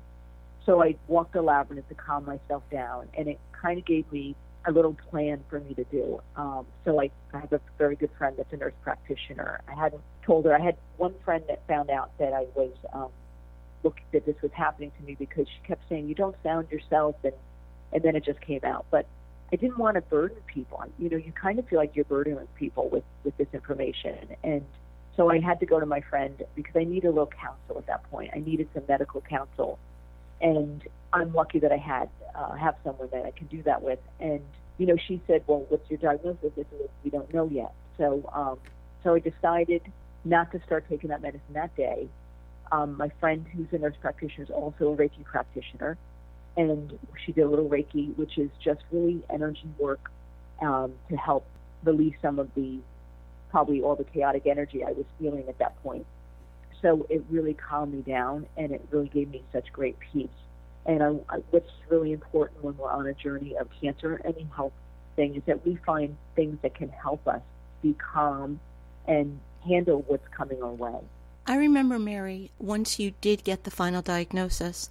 so 0.64 0.82
I 0.82 0.96
walked 1.06 1.32
the 1.34 1.42
labyrinth 1.42 1.88
to 1.88 1.94
calm 1.94 2.26
myself 2.26 2.62
down, 2.70 3.08
and 3.16 3.28
it 3.28 3.38
kind 3.52 3.78
of 3.78 3.86
gave 3.86 4.10
me 4.12 4.34
a 4.66 4.72
little 4.72 4.96
plan 5.10 5.42
for 5.48 5.60
me 5.60 5.74
to 5.74 5.84
do. 5.84 6.20
Um, 6.36 6.66
so 6.84 7.00
I, 7.00 7.10
I 7.32 7.40
have 7.40 7.52
a 7.52 7.60
very 7.78 7.96
good 7.96 8.10
friend 8.18 8.34
that's 8.36 8.52
a 8.52 8.56
nurse 8.56 8.74
practitioner. 8.82 9.60
I 9.68 9.74
hadn't 9.74 10.02
told 10.26 10.44
her. 10.44 10.54
I 10.54 10.60
had 10.60 10.76
one 10.96 11.14
friend 11.24 11.42
that 11.48 11.66
found 11.66 11.90
out 11.90 12.10
that 12.18 12.32
I 12.32 12.46
was 12.54 12.72
um, 12.92 13.08
look 13.82 14.00
that 14.12 14.26
this 14.26 14.36
was 14.42 14.52
happening 14.52 14.92
to 14.98 15.02
me 15.04 15.14
because 15.14 15.46
she 15.48 15.66
kept 15.66 15.88
saying 15.88 16.08
you 16.08 16.14
don't 16.14 16.36
sound 16.42 16.70
yourself, 16.70 17.16
and 17.24 17.34
and 17.92 18.02
then 18.02 18.16
it 18.16 18.24
just 18.24 18.40
came 18.40 18.60
out. 18.64 18.86
But 18.90 19.06
I 19.52 19.56
didn't 19.56 19.78
want 19.78 19.94
to 19.94 20.02
burden 20.02 20.38
people. 20.46 20.82
You 20.98 21.08
know, 21.08 21.16
you 21.16 21.32
kind 21.32 21.58
of 21.58 21.66
feel 21.68 21.78
like 21.78 21.96
you're 21.96 22.04
burdening 22.04 22.38
people 22.56 22.88
with 22.88 23.04
with 23.24 23.36
this 23.36 23.48
information, 23.52 24.36
and 24.42 24.64
so 25.16 25.30
I 25.30 25.40
had 25.40 25.60
to 25.60 25.66
go 25.66 25.80
to 25.80 25.86
my 25.86 26.00
friend 26.00 26.42
because 26.54 26.76
I 26.76 26.84
needed 26.84 27.08
a 27.08 27.10
little 27.10 27.26
counsel 27.26 27.78
at 27.78 27.86
that 27.86 28.08
point. 28.10 28.30
I 28.34 28.38
needed 28.38 28.68
some 28.74 28.84
medical 28.88 29.20
counsel, 29.20 29.78
and 30.40 30.86
I'm 31.12 31.32
lucky 31.32 31.58
that 31.60 31.72
I 31.72 31.76
had 31.76 32.08
uh, 32.34 32.54
have 32.54 32.76
someone 32.84 33.08
that 33.12 33.24
I 33.24 33.32
can 33.32 33.46
do 33.48 33.62
that 33.62 33.82
with. 33.82 33.98
And 34.20 34.40
you 34.78 34.86
know, 34.86 34.96
she 34.96 35.20
said, 35.26 35.42
"Well, 35.46 35.66
what's 35.68 35.88
your 35.90 35.98
diagnosis?" 35.98 36.52
I 36.52 36.64
said, 36.70 36.88
"We 37.02 37.10
don't 37.10 37.32
know 37.32 37.48
yet." 37.48 37.72
So, 37.96 38.28
um, 38.32 38.58
so 39.02 39.14
I 39.14 39.18
decided 39.18 39.82
not 40.24 40.52
to 40.52 40.62
start 40.64 40.84
taking 40.88 41.10
that 41.10 41.22
medicine 41.22 41.54
that 41.54 41.74
day. 41.76 42.08
Um, 42.70 42.96
my 42.96 43.10
friend, 43.20 43.46
who's 43.54 43.66
a 43.72 43.78
nurse 43.78 43.96
practitioner, 44.00 44.44
is 44.44 44.50
also 44.50 44.92
a 44.92 44.96
Reiki 44.96 45.24
practitioner, 45.24 45.96
and 46.56 46.98
she 47.24 47.32
did 47.32 47.42
a 47.42 47.48
little 47.48 47.68
Reiki, 47.68 48.16
which 48.16 48.36
is 48.38 48.50
just 48.62 48.80
really 48.90 49.22
energy 49.30 49.68
work 49.78 50.10
um, 50.60 50.92
to 51.08 51.16
help 51.16 51.46
release 51.84 52.16
some 52.20 52.38
of 52.38 52.48
the 52.54 52.78
probably 53.50 53.80
all 53.80 53.96
the 53.96 54.04
chaotic 54.04 54.46
energy 54.46 54.84
I 54.84 54.92
was 54.92 55.06
feeling 55.18 55.48
at 55.48 55.58
that 55.58 55.82
point. 55.82 56.04
So 56.82 57.06
it 57.08 57.24
really 57.30 57.54
calmed 57.54 57.94
me 57.94 58.02
down, 58.02 58.46
and 58.56 58.72
it 58.72 58.86
really 58.90 59.08
gave 59.08 59.30
me 59.30 59.42
such 59.52 59.72
great 59.72 59.96
peace. 60.12 60.28
And 60.86 61.02
I, 61.02 61.08
I, 61.28 61.36
what's 61.50 61.70
really 61.88 62.12
important 62.12 62.62
when 62.62 62.76
we're 62.76 62.90
on 62.90 63.06
a 63.06 63.14
journey 63.14 63.56
of 63.56 63.68
cancer, 63.80 64.20
any 64.24 64.46
health 64.54 64.72
thing, 65.16 65.34
is 65.34 65.42
that 65.46 65.66
we 65.66 65.76
find 65.86 66.16
things 66.36 66.58
that 66.62 66.74
can 66.74 66.88
help 66.88 67.26
us 67.26 67.42
be 67.82 67.94
calm 67.94 68.60
and 69.06 69.40
handle 69.66 70.04
what's 70.06 70.26
coming 70.28 70.62
our 70.62 70.72
way. 70.72 71.00
I 71.48 71.56
remember, 71.56 71.98
Mary, 71.98 72.50
once 72.58 72.98
you 72.98 73.14
did 73.22 73.42
get 73.42 73.64
the 73.64 73.70
final 73.70 74.02
diagnosis, 74.02 74.90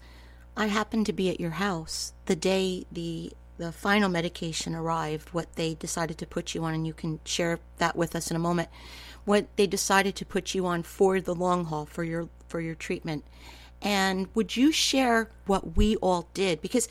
I 0.57 0.65
happened 0.65 1.05
to 1.05 1.13
be 1.13 1.29
at 1.29 1.39
your 1.39 1.51
house 1.51 2.13
the 2.25 2.35
day 2.35 2.85
the 2.91 3.33
the 3.59 3.71
final 3.71 4.09
medication 4.09 4.75
arrived, 4.75 5.29
what 5.29 5.55
they 5.55 5.73
decided 5.73 6.17
to 6.19 6.27
put 6.27 6.53
you 6.53 6.63
on, 6.63 6.75
and 6.75 6.85
you 6.85 6.93
can 6.93 7.19
share 7.25 7.59
that 7.77 7.95
with 7.95 8.15
us 8.15 8.29
in 8.29 8.35
a 8.35 8.39
moment. 8.39 8.69
What 9.25 9.47
they 9.55 9.65
decided 9.67 10.15
to 10.15 10.25
put 10.25 10.55
you 10.55 10.65
on 10.65 10.83
for 10.83 11.21
the 11.21 11.35
long 11.35 11.65
haul 11.65 11.85
for 11.85 12.03
your 12.03 12.27
for 12.47 12.59
your 12.59 12.75
treatment. 12.75 13.23
And 13.79 14.27
would 14.33 14.57
you 14.57 14.71
share 14.71 15.29
what 15.45 15.77
we 15.77 15.95
all 15.97 16.27
did? 16.33 16.59
Because 16.59 16.87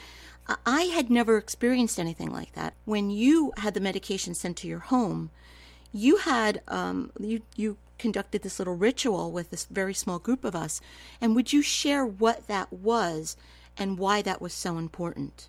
I 0.64 0.82
had 0.82 1.10
never 1.10 1.38
experienced 1.38 1.98
anything 1.98 2.30
like 2.30 2.52
that. 2.52 2.74
When 2.84 3.10
you 3.10 3.52
had 3.56 3.74
the 3.74 3.80
medication 3.80 4.32
sent 4.34 4.58
to 4.58 4.68
your 4.68 4.78
home, 4.78 5.30
you 5.92 6.18
had 6.18 6.62
um, 6.68 7.10
you 7.18 7.42
you 7.56 7.78
conducted 7.98 8.42
this 8.42 8.58
little 8.58 8.76
ritual 8.76 9.32
with 9.32 9.50
this 9.50 9.64
very 9.66 9.94
small 9.94 10.18
group 10.18 10.44
of 10.44 10.54
us. 10.54 10.80
And 11.20 11.34
would 11.34 11.52
you 11.52 11.62
share 11.62 12.04
what 12.04 12.46
that 12.46 12.72
was 12.72 13.36
and 13.76 13.98
why 13.98 14.22
that 14.22 14.40
was 14.40 14.52
so 14.52 14.78
important? 14.78 15.48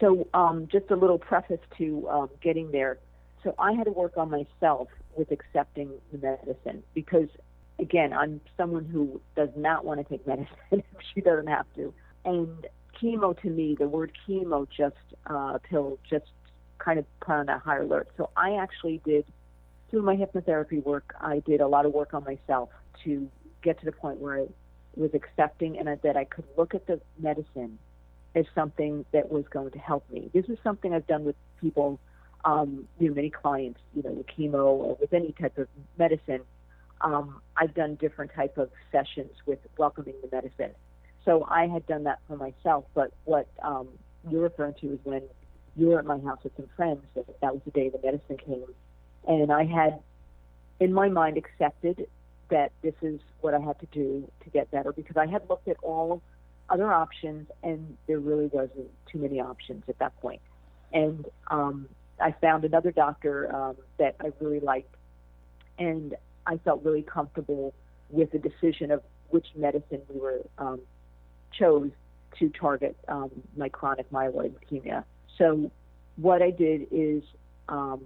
So, 0.00 0.26
um, 0.32 0.66
just 0.70 0.90
a 0.90 0.96
little 0.96 1.18
preface 1.18 1.60
to 1.76 2.08
um, 2.08 2.30
getting 2.40 2.70
there. 2.70 2.98
So, 3.44 3.54
I 3.58 3.72
had 3.72 3.84
to 3.84 3.92
work 3.92 4.16
on 4.16 4.30
myself 4.30 4.88
with 5.14 5.30
accepting 5.30 5.90
the 6.10 6.18
medicine 6.18 6.82
because, 6.94 7.28
again, 7.78 8.12
I'm 8.12 8.40
someone 8.56 8.86
who 8.86 9.20
does 9.36 9.50
not 9.56 9.84
want 9.84 10.00
to 10.00 10.04
take 10.04 10.26
medicine 10.26 10.48
if 10.70 10.84
she 11.14 11.20
doesn't 11.20 11.48
have 11.48 11.66
to. 11.76 11.92
And 12.24 12.66
chemo 13.00 13.38
to 13.42 13.50
me, 13.50 13.76
the 13.78 13.88
word 13.88 14.12
chemo 14.26 14.66
just 14.74 14.96
uh, 15.26 15.58
pill 15.68 15.98
just 16.08 16.26
kind 16.78 16.98
of 16.98 17.04
put 17.20 17.32
on 17.32 17.48
a 17.50 17.58
higher 17.58 17.82
alert. 17.82 18.08
So, 18.16 18.30
I 18.36 18.54
actually 18.54 19.02
did 19.04 19.26
through 19.90 20.02
my 20.02 20.16
hypnotherapy 20.16 20.82
work, 20.84 21.14
I 21.20 21.40
did 21.40 21.60
a 21.60 21.66
lot 21.66 21.86
of 21.86 21.92
work 21.92 22.14
on 22.14 22.24
myself 22.24 22.70
to 23.04 23.28
get 23.62 23.78
to 23.80 23.84
the 23.84 23.92
point 23.92 24.20
where 24.20 24.40
I 24.40 24.46
was 24.96 25.10
accepting 25.14 25.78
and 25.78 25.88
that 26.02 26.16
I 26.16 26.24
could 26.24 26.44
look 26.56 26.74
at 26.74 26.86
the 26.86 27.00
medicine 27.18 27.78
as 28.34 28.44
something 28.54 29.04
that 29.12 29.30
was 29.30 29.44
going 29.50 29.72
to 29.72 29.78
help 29.78 30.08
me. 30.10 30.30
This 30.32 30.46
is 30.46 30.58
something 30.62 30.94
I've 30.94 31.06
done 31.06 31.24
with 31.24 31.36
people, 31.60 31.98
um, 32.44 32.86
you 32.98 33.08
know, 33.08 33.14
many 33.14 33.30
clients, 33.30 33.80
you 33.94 34.02
know, 34.02 34.12
with 34.12 34.26
chemo 34.26 34.64
or 34.64 34.96
with 35.00 35.12
any 35.12 35.32
type 35.32 35.58
of 35.58 35.68
medicine. 35.98 36.42
Um, 37.00 37.40
I've 37.56 37.74
done 37.74 37.96
different 37.96 38.32
type 38.34 38.56
of 38.58 38.70
sessions 38.92 39.32
with 39.46 39.58
welcoming 39.78 40.14
the 40.22 40.28
medicine. 40.34 40.74
So 41.24 41.46
I 41.48 41.66
had 41.66 41.86
done 41.86 42.04
that 42.04 42.20
for 42.28 42.36
myself. 42.36 42.84
But 42.94 43.12
what 43.24 43.48
um, 43.62 43.88
you're 44.28 44.42
referring 44.42 44.74
to 44.80 44.92
is 44.92 44.98
when 45.04 45.22
you 45.76 45.88
were 45.88 45.98
at 45.98 46.04
my 46.04 46.18
house 46.18 46.38
with 46.44 46.54
some 46.56 46.68
friends. 46.76 47.02
That, 47.14 47.26
that 47.40 47.52
was 47.52 47.62
the 47.64 47.70
day 47.70 47.88
the 47.88 48.00
medicine 48.02 48.36
came 48.36 48.64
and 49.26 49.52
I 49.52 49.64
had, 49.64 50.00
in 50.78 50.92
my 50.92 51.08
mind, 51.08 51.36
accepted 51.36 52.06
that 52.50 52.72
this 52.82 52.94
is 53.02 53.20
what 53.40 53.54
I 53.54 53.60
had 53.60 53.78
to 53.80 53.86
do 53.86 54.30
to 54.44 54.50
get 54.50 54.70
better 54.70 54.92
because 54.92 55.16
I 55.16 55.26
had 55.26 55.48
looked 55.48 55.68
at 55.68 55.76
all 55.82 56.20
other 56.68 56.92
options 56.92 57.48
and 57.62 57.96
there 58.06 58.18
really 58.18 58.46
wasn't 58.46 58.90
too 59.10 59.18
many 59.18 59.40
options 59.40 59.84
at 59.88 59.98
that 59.98 60.18
point. 60.20 60.40
And 60.92 61.26
um, 61.48 61.88
I 62.20 62.32
found 62.40 62.64
another 62.64 62.90
doctor 62.90 63.54
um, 63.54 63.76
that 63.98 64.16
I 64.20 64.32
really 64.40 64.60
liked, 64.60 64.94
and 65.78 66.16
I 66.46 66.58
felt 66.58 66.84
really 66.84 67.02
comfortable 67.02 67.74
with 68.08 68.32
the 68.32 68.38
decision 68.38 68.90
of 68.90 69.02
which 69.28 69.46
medicine 69.54 70.02
we 70.08 70.20
were 70.20 70.40
um, 70.58 70.80
chose 71.52 71.90
to 72.38 72.48
target 72.48 72.96
um, 73.08 73.30
my 73.56 73.68
chronic 73.68 74.10
myeloid 74.10 74.52
leukemia. 74.52 75.04
So 75.38 75.70
what 76.16 76.42
I 76.42 76.50
did 76.50 76.88
is 76.90 77.22
um, 77.68 78.02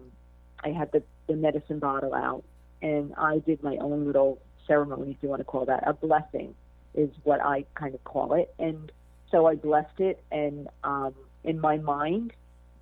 I 0.65 0.71
had 0.71 0.91
the, 0.93 1.03
the 1.27 1.37
medicine 1.37 1.79
bottle 1.79 2.15
out 2.15 2.45
and 2.83 3.15
I 3.17 3.39
did 3.39 3.63
my 3.63 3.77
own 3.77 4.07
little 4.07 4.39
ceremony, 4.67 5.13
if 5.13 5.17
you 5.23 5.29
want 5.29 5.41
to 5.41 5.45
call 5.45 5.67
that, 5.67 5.87
a 5.87 5.93
blessing 5.93 6.55
is 6.95 7.11
what 7.25 7.41
I 7.41 7.65
kind 7.75 7.95
of 7.95 8.03
call 8.05 8.35
it. 8.35 8.55
And 8.59 8.91
so 9.31 9.47
I 9.47 9.57
blessed 9.57 9.99
it, 9.99 10.23
and 10.31 10.69
um, 10.85 11.15
in 11.43 11.61
my 11.61 11.79
mind, 11.79 12.33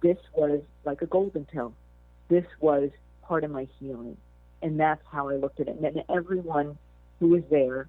this 0.03 0.19
was 0.35 0.61
like 0.85 1.03
a 1.03 1.07
golden 1.07 1.45
pill. 1.45 1.73
This 2.29 2.45
was 2.61 2.91
part 3.23 3.45
of 3.45 3.51
my 3.51 3.69
healing. 3.79 4.17
And 4.61 4.79
that's 4.79 5.03
how 5.11 5.29
I 5.29 5.37
looked 5.37 5.61
at 5.61 5.69
it. 5.69 5.79
And 5.81 6.03
everyone 6.09 6.77
who 7.21 7.29
was 7.29 7.43
there 7.51 7.89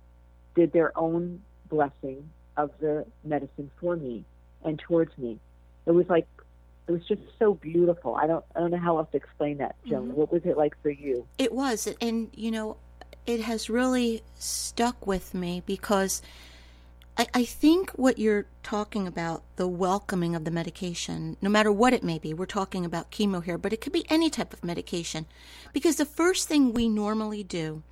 did 0.56 0.72
their 0.72 0.98
own 0.98 1.42
blessing 1.70 2.30
of 2.58 2.72
the 2.80 3.06
medicine 3.24 3.70
for 3.80 3.96
me 3.96 4.24
and 4.64 4.80
towards 4.80 5.16
me. 5.18 5.40
It 5.86 5.92
was 5.92 6.08
like 6.08 6.28
it 6.88 6.92
was 6.92 7.06
just 7.08 7.22
so 7.40 7.54
beautiful. 7.54 8.16
I 8.16 8.28
don't 8.28 8.44
I 8.56 8.60
don't 8.60 8.72
know 8.72 8.78
how 8.78 8.98
else 8.98 9.10
to 9.12 9.18
explain 9.18 9.58
that, 9.58 9.76
Joan. 9.86 10.10
Mm-hmm. 10.10 10.18
What 10.18 10.32
was 10.32 10.44
it 10.46 10.58
like 10.58 10.76
for 10.82 10.90
you? 10.90 11.26
It 11.38 11.54
was, 11.54 11.88
and 12.02 12.30
you 12.34 12.52
know, 12.52 12.78
it 13.26 13.42
has 13.42 13.70
really 13.70 14.22
stuck 14.36 15.08
with 15.08 15.34
me 15.34 15.64
because 15.66 16.22
I, 17.18 17.28
I 17.34 17.46
think 17.46 17.92
what 17.92 18.18
you're 18.18 18.48
talking 18.64 19.08
about, 19.08 19.44
the 19.56 19.68
welcoming 19.68 20.36
of 20.36 20.46
the 20.46 20.52
medication, 20.52 21.38
no 21.42 21.50
matter 21.50 21.72
what 21.72 21.94
it 21.94 22.04
may 22.04 22.18
be, 22.18 22.34
we're 22.34 22.46
talking 22.46 22.86
about 22.86 23.12
chemo 23.12 23.44
here, 23.44 23.58
but 23.58 23.72
it 23.72 23.82
could 23.82 23.94
be 23.94 24.06
any 24.10 24.30
type 24.30 24.52
of 24.52 24.64
medication, 24.64 25.26
because 25.74 25.98
the 25.98 26.06
first 26.06 26.48
thing 26.48 26.74
we 26.74 26.90
normally 26.90 27.44
do 27.44 27.84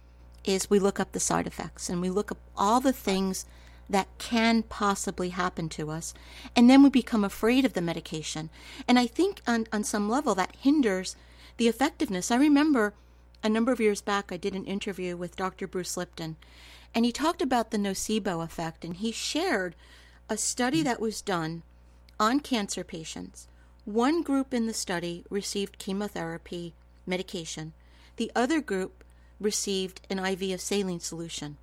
is 0.43 0.69
we 0.69 0.79
look 0.79 0.99
up 0.99 1.11
the 1.11 1.19
side 1.19 1.45
effects 1.45 1.87
and 1.87 2.01
we 2.01 2.09
look 2.09 2.31
up 2.31 2.39
all 2.57 2.79
the 2.79 2.91
things 2.91 3.45
that 3.89 4.07
can 4.17 4.63
possibly 4.63 5.29
happen 5.29 5.69
to 5.69 5.91
us. 5.91 6.13
And 6.55 6.69
then 6.69 6.83
we 6.83 6.89
become 6.89 7.23
afraid 7.23 7.65
of 7.65 7.73
the 7.73 7.81
medication. 7.81 8.49
And 8.87 8.97
I 8.97 9.07
think 9.07 9.41
on, 9.45 9.67
on 9.73 9.83
some 9.83 10.09
level 10.09 10.33
that 10.35 10.55
hinders 10.57 11.15
the 11.57 11.67
effectiveness. 11.67 12.31
I 12.31 12.37
remember 12.37 12.93
a 13.43 13.49
number 13.49 13.71
of 13.71 13.79
years 13.79 14.01
back, 14.01 14.31
I 14.31 14.37
did 14.37 14.55
an 14.55 14.65
interview 14.65 15.17
with 15.17 15.35
Dr. 15.35 15.67
Bruce 15.67 15.97
Lipton, 15.97 16.37
and 16.93 17.05
he 17.05 17.11
talked 17.11 17.41
about 17.41 17.71
the 17.71 17.77
nocebo 17.77 18.43
effect, 18.43 18.85
and 18.85 18.95
he 18.95 19.11
shared 19.11 19.75
a 20.29 20.37
study 20.37 20.83
that 20.83 21.01
was 21.01 21.21
done 21.21 21.63
on 22.19 22.39
cancer 22.39 22.83
patients. 22.83 23.47
One 23.85 24.21
group 24.21 24.53
in 24.53 24.67
the 24.67 24.73
study 24.73 25.25
received 25.29 25.79
chemotherapy 25.79 26.75
medication, 27.07 27.73
the 28.17 28.31
other 28.35 28.61
group 28.61 29.03
received 29.39 30.01
an 30.09 30.19
IV 30.19 30.53
of 30.53 30.61
saline 30.61 30.99
solution. 30.99 31.57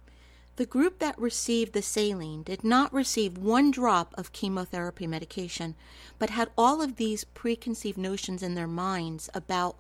The 0.59 0.67
group 0.67 0.99
that 0.99 1.17
received 1.17 1.73
the 1.73 1.83
saline 1.83 2.43
did 2.43 2.65
not 2.65 2.93
receive 2.93 3.39
one 3.39 3.71
drop 3.71 4.13
of 4.19 4.33
chemotherapy 4.33 5.07
medication, 5.07 5.77
but 6.19 6.31
had 6.31 6.51
all 6.59 6.83
of 6.83 6.97
these 6.97 7.23
preconceived 7.23 7.97
notions 7.97 8.43
in 8.43 8.57
their 8.57 8.67
minds 8.67 9.31
about 9.33 9.77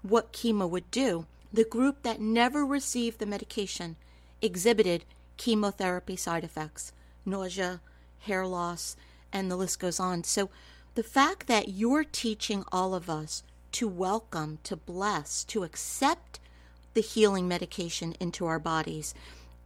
what 0.00 0.32
chemo 0.32 0.66
would 0.66 0.90
do. 0.90 1.26
The 1.52 1.64
group 1.66 2.02
that 2.04 2.18
never 2.18 2.64
received 2.64 3.18
the 3.18 3.26
medication 3.26 3.96
exhibited 4.40 5.04
chemotherapy 5.36 6.16
side 6.16 6.44
effects 6.44 6.92
nausea, 7.26 7.82
hair 8.20 8.46
loss, 8.46 8.96
and 9.34 9.50
the 9.50 9.56
list 9.56 9.80
goes 9.80 10.00
on. 10.00 10.24
So 10.24 10.48
the 10.94 11.02
fact 11.02 11.46
that 11.48 11.68
you're 11.68 12.04
teaching 12.04 12.64
all 12.72 12.94
of 12.94 13.10
us 13.10 13.42
to 13.72 13.86
welcome, 13.86 14.60
to 14.62 14.76
bless, 14.76 15.44
to 15.44 15.62
accept 15.62 16.40
the 16.94 17.02
healing 17.02 17.46
medication 17.46 18.14
into 18.18 18.46
our 18.46 18.58
bodies, 18.58 19.12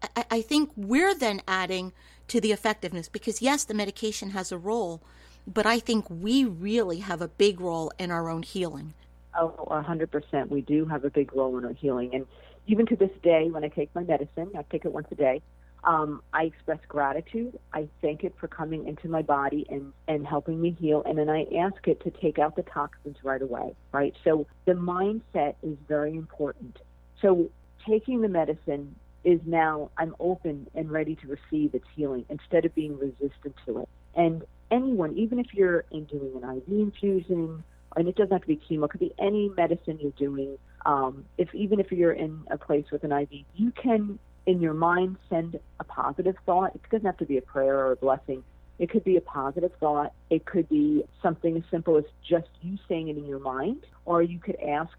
I, 0.03 0.25
I 0.31 0.41
think 0.43 0.71
we're 0.77 1.15
then 1.15 1.43
adding 1.47 1.93
to 2.29 2.41
the 2.41 2.53
effectiveness 2.53 3.09
because, 3.09 3.41
yes, 3.41 3.65
the 3.65 3.75
medication 3.75 4.31
has 4.31 4.53
a 4.53 4.59
role, 4.59 5.03
but 5.47 5.67
I 5.67 5.79
think 5.79 6.07
we 6.11 6.45
really 6.45 6.99
have 7.01 7.21
a 7.21 7.29
big 7.29 7.61
role 7.61 7.93
in 7.99 8.11
our 8.11 8.29
own 8.29 8.43
healing. 8.43 8.95
Oh, 9.39 9.53
100%. 9.71 10.49
We 10.49 10.63
do 10.63 10.87
have 10.87 11.05
a 11.05 11.11
big 11.11 11.35
role 11.35 11.57
in 11.59 11.65
our 11.65 11.73
healing. 11.73 12.15
And 12.15 12.27
even 12.67 12.87
to 12.87 12.97
this 12.97 13.11
day, 13.23 13.51
when 13.51 13.65
I 13.65 13.69
take 13.69 13.95
my 13.95 14.03
medicine, 14.03 14.51
I 14.57 14.65
take 14.71 14.85
it 14.85 14.93
once 14.93 15.09
a 15.11 15.15
day, 15.15 15.43
um, 15.85 16.23
I 16.33 16.45
express 16.45 16.81
gratitude. 16.89 17.59
I 17.73 17.89
thank 18.03 18.25
it 18.25 18.35
for 18.41 18.49
coming 18.49 18.89
into 18.89 19.09
my 19.09 19.23
body 19.23 19.67
and, 19.71 19.93
and 20.09 20.27
helping 20.27 20.61
me 20.61 20.77
heal. 20.79 21.03
And 21.07 21.17
then 21.17 21.29
I 21.29 21.47
ask 21.59 21.87
it 21.87 22.03
to 22.03 22.11
take 22.11 22.41
out 22.41 22.57
the 22.57 22.63
toxins 22.63 23.19
right 23.23 23.41
away, 23.41 23.75
right? 23.93 24.15
So 24.25 24.47
the 24.65 24.73
mindset 24.73 25.55
is 25.63 25.77
very 25.87 26.17
important. 26.17 26.79
So 27.23 27.51
taking 27.87 28.21
the 28.21 28.29
medicine 28.29 28.97
is 29.27 29.41
now 29.45 29.91
I'm 29.99 30.15
open 30.21 30.69
and 30.77 30.89
ready 30.89 31.17
to 31.17 31.27
receive 31.27 31.75
its 31.75 31.85
healing 31.97 32.25
instead 32.31 32.65
of 32.65 32.75
being 32.77 32.97
resistant 32.97 33.57
to 33.67 33.81
it. 33.81 33.89
And 34.15 34.45
anyone, 34.71 35.19
even 35.19 35.41
if 35.41 35.53
you're 35.53 35.85
in 35.91 36.05
doing 36.05 36.41
an 36.41 36.57
IV 36.59 36.69
infusion, 36.69 37.65
and 37.97 38.09
it 38.09 38.15
doesn't 38.15 38.33
have 38.33 38.43
to 38.43 38.47
be 38.47 38.61
chemo, 38.71 38.85
it 38.85 38.91
could 38.91 39.01
be 39.01 39.13
any 39.19 39.49
medicine 39.57 39.99
you're 40.01 40.13
doing. 40.13 40.57
Um, 40.87 41.25
if 41.39 41.53
even 41.55 41.81
if 41.81 41.91
you're 41.91 42.13
in 42.13 42.45
a 42.53 42.57
place 42.57 42.85
with 42.93 43.03
an 43.03 43.11
IV, 43.11 43.29
you 43.57 43.73
can 43.73 44.21
in 44.47 44.61
your 44.61 44.75
mind 44.75 45.17
send 45.29 45.59
a 45.81 45.85
positive 45.85 46.37
thought. 46.47 46.77
It 46.77 46.83
doesn't 46.91 47.07
have 47.07 47.19
to 47.19 47.27
be 47.27 47.37
a 47.37 47.43
prayer 47.43 47.77
or 47.79 47.93
a 47.93 47.97
blessing. 47.97 48.45
It 48.79 48.91
could 48.91 49.03
be 49.03 49.17
a 49.17 49.21
positive 49.21 49.73
thought. 49.81 50.13
It 50.31 50.45
could 50.45 50.69
be 50.69 51.03
something 51.21 51.57
as 51.57 51.65
simple 51.69 51.97
as 51.97 52.05
just 52.29 52.49
you 52.63 52.79
saying 52.89 53.09
it 53.09 53.17
in 53.17 53.27
your 53.27 53.41
mind, 53.41 53.87
or 54.05 54.23
you 54.23 54.39
could 54.39 54.57
ask 54.61 54.97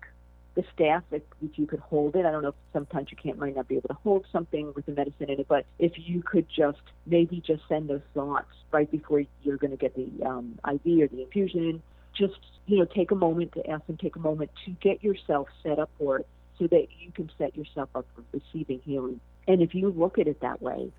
the 0.58 0.66
staff 0.74 1.04
if, 1.12 1.22
if 1.42 1.58
you 1.58 1.68
could 1.68 1.80
hold 1.80 2.16
it. 2.16 2.26
I 2.26 2.32
don't 2.32 2.42
know 2.42 2.50
if 2.50 2.56
sometimes 2.74 3.10
you 3.12 3.18
can't 3.18 3.38
might 3.38 3.56
not 3.56 3.68
be 3.68 3.78
able 3.78 3.90
to 3.90 3.98
hold 4.04 4.26
something 4.32 4.74
with 4.76 4.88
the 4.88 4.92
medicine 4.92 5.30
in 5.30 5.40
it, 5.40 5.48
but 5.48 5.66
if 5.78 5.94
you 5.96 6.24
could 6.24 6.48
just 6.50 6.82
maybe 7.06 7.42
just 7.46 7.62
send 7.70 7.90
those 7.90 8.02
thoughts 8.14 8.50
right 8.72 8.90
before 8.90 9.24
you're 9.44 9.58
going 9.58 9.72
to 9.72 9.78
get 9.78 9.96
the 9.96 10.26
um, 10.26 10.60
IV 10.68 11.04
or 11.04 11.08
the 11.08 11.22
infusion 11.22 11.82
just 12.18 12.40
you 12.66 12.80
know 12.80 12.86
take 12.86 13.12
a 13.12 13.16
moment 13.16 13.52
to 13.54 13.70
ask 13.70 13.86
them, 13.86 13.98
take 13.98 14.16
a 14.16 14.20
moment 14.20 14.50
to 14.66 14.72
get 14.82 15.04
yourself 15.04 15.48
set 15.62 15.78
up 15.78 15.90
for 16.00 16.18
it 16.18 16.28
so 16.58 16.66
that 16.66 16.88
you 17.00 17.12
can 17.12 17.30
set 17.38 17.56
yourself 17.56 17.90
up 17.94 18.06
for 18.16 18.24
receiving 18.34 18.82
healing. 18.84 19.20
And 19.48 19.62
if 19.62 19.76
you 19.76 19.90
look 19.90 20.18
at 20.18 20.28
it 20.28 20.42
that 20.42 20.60
way, 20.60 20.92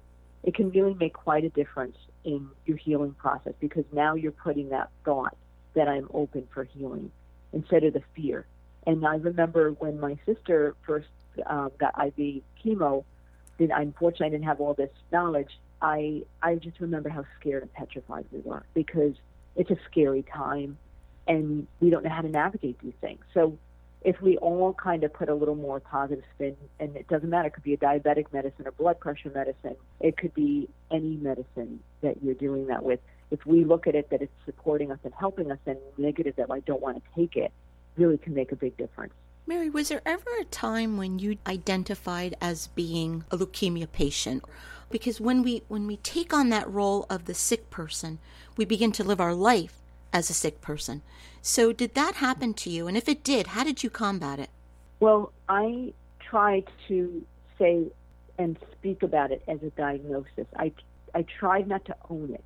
it 0.44 0.54
can 0.54 0.70
really 0.70 0.94
make 0.94 1.14
quite 1.14 1.42
a 1.42 1.48
difference 1.48 1.96
in 2.24 2.48
your 2.64 2.76
healing 2.76 3.14
process 3.14 3.54
because 3.58 3.84
now 3.92 4.14
you're 4.14 4.30
putting 4.30 4.68
that 4.68 4.90
thought 5.04 5.36
that 5.74 5.88
I'm 5.88 6.08
open 6.14 6.46
for 6.54 6.62
healing 6.62 7.10
instead 7.52 7.82
of 7.82 7.92
the 7.92 8.02
fear. 8.14 8.46
And 8.86 9.06
I 9.06 9.16
remember 9.16 9.70
when 9.72 10.00
my 10.00 10.18
sister 10.24 10.74
first 10.86 11.08
um, 11.46 11.70
got 11.78 11.94
IV 11.98 12.42
chemo, 12.64 13.04
then 13.58 13.70
unfortunately 13.72 14.26
I 14.26 14.30
didn't 14.30 14.44
have 14.44 14.60
all 14.60 14.74
this 14.74 14.90
knowledge. 15.12 15.58
I 15.80 16.22
I 16.42 16.56
just 16.56 16.80
remember 16.80 17.08
how 17.08 17.24
scared 17.38 17.62
and 17.62 17.72
petrified 17.72 18.26
we 18.32 18.40
were 18.40 18.64
because 18.74 19.14
it's 19.56 19.70
a 19.70 19.76
scary 19.90 20.22
time, 20.22 20.78
and 21.26 21.66
we 21.80 21.90
don't 21.90 22.04
know 22.04 22.10
how 22.10 22.22
to 22.22 22.28
navigate 22.28 22.78
these 22.80 22.94
things. 23.00 23.20
So 23.34 23.58
if 24.02 24.20
we 24.22 24.36
all 24.38 24.72
kind 24.74 25.02
of 25.02 25.12
put 25.12 25.28
a 25.28 25.34
little 25.34 25.56
more 25.56 25.80
positive 25.80 26.24
spin, 26.34 26.56
and 26.78 26.96
it 26.96 27.08
doesn't 27.08 27.28
matter, 27.28 27.48
it 27.48 27.54
could 27.54 27.64
be 27.64 27.74
a 27.74 27.78
diabetic 27.78 28.32
medicine 28.32 28.66
or 28.66 28.72
blood 28.72 29.00
pressure 29.00 29.30
medicine, 29.34 29.76
it 30.00 30.16
could 30.16 30.32
be 30.34 30.68
any 30.90 31.16
medicine 31.16 31.80
that 32.00 32.22
you're 32.22 32.34
doing 32.34 32.68
that 32.68 32.84
with. 32.84 33.00
If 33.30 33.44
we 33.44 33.64
look 33.64 33.86
at 33.86 33.94
it 33.94 34.10
that 34.10 34.22
it's 34.22 34.32
supporting 34.46 34.92
us 34.92 34.98
and 35.04 35.12
helping 35.12 35.50
us, 35.50 35.58
and 35.66 35.78
negative 35.96 36.36
that 36.36 36.50
I 36.50 36.60
don't 36.60 36.80
want 36.80 37.02
to 37.02 37.20
take 37.20 37.36
it, 37.36 37.52
really 37.98 38.18
can 38.18 38.34
make 38.34 38.52
a 38.52 38.56
big 38.56 38.76
difference. 38.76 39.12
Mary, 39.46 39.70
was 39.70 39.88
there 39.88 40.02
ever 40.04 40.30
a 40.40 40.44
time 40.44 40.96
when 40.96 41.18
you 41.18 41.38
identified 41.46 42.36
as 42.40 42.68
being 42.68 43.24
a 43.30 43.36
leukemia 43.38 43.90
patient? 43.90 44.44
Because 44.90 45.20
when 45.20 45.42
we 45.42 45.62
when 45.68 45.86
we 45.86 45.96
take 45.98 46.32
on 46.32 46.48
that 46.50 46.70
role 46.70 47.06
of 47.10 47.24
the 47.24 47.34
sick 47.34 47.70
person, 47.70 48.18
we 48.56 48.64
begin 48.64 48.92
to 48.92 49.04
live 49.04 49.20
our 49.20 49.34
life 49.34 49.80
as 50.12 50.30
a 50.30 50.34
sick 50.34 50.60
person. 50.60 51.02
So 51.42 51.72
did 51.72 51.94
that 51.94 52.16
happen 52.16 52.54
to 52.54 52.70
you? 52.70 52.86
And 52.86 52.96
if 52.96 53.08
it 53.08 53.24
did, 53.24 53.48
how 53.48 53.64
did 53.64 53.82
you 53.82 53.90
combat 53.90 54.38
it? 54.38 54.50
Well, 55.00 55.32
I 55.48 55.92
tried 56.20 56.68
to 56.88 57.24
say 57.58 57.86
and 58.38 58.56
speak 58.72 59.02
about 59.02 59.32
it 59.32 59.42
as 59.48 59.62
a 59.62 59.70
diagnosis. 59.70 60.46
I 60.56 60.72
I 61.14 61.22
tried 61.22 61.68
not 61.68 61.84
to 61.86 61.96
own 62.10 62.34
it. 62.34 62.44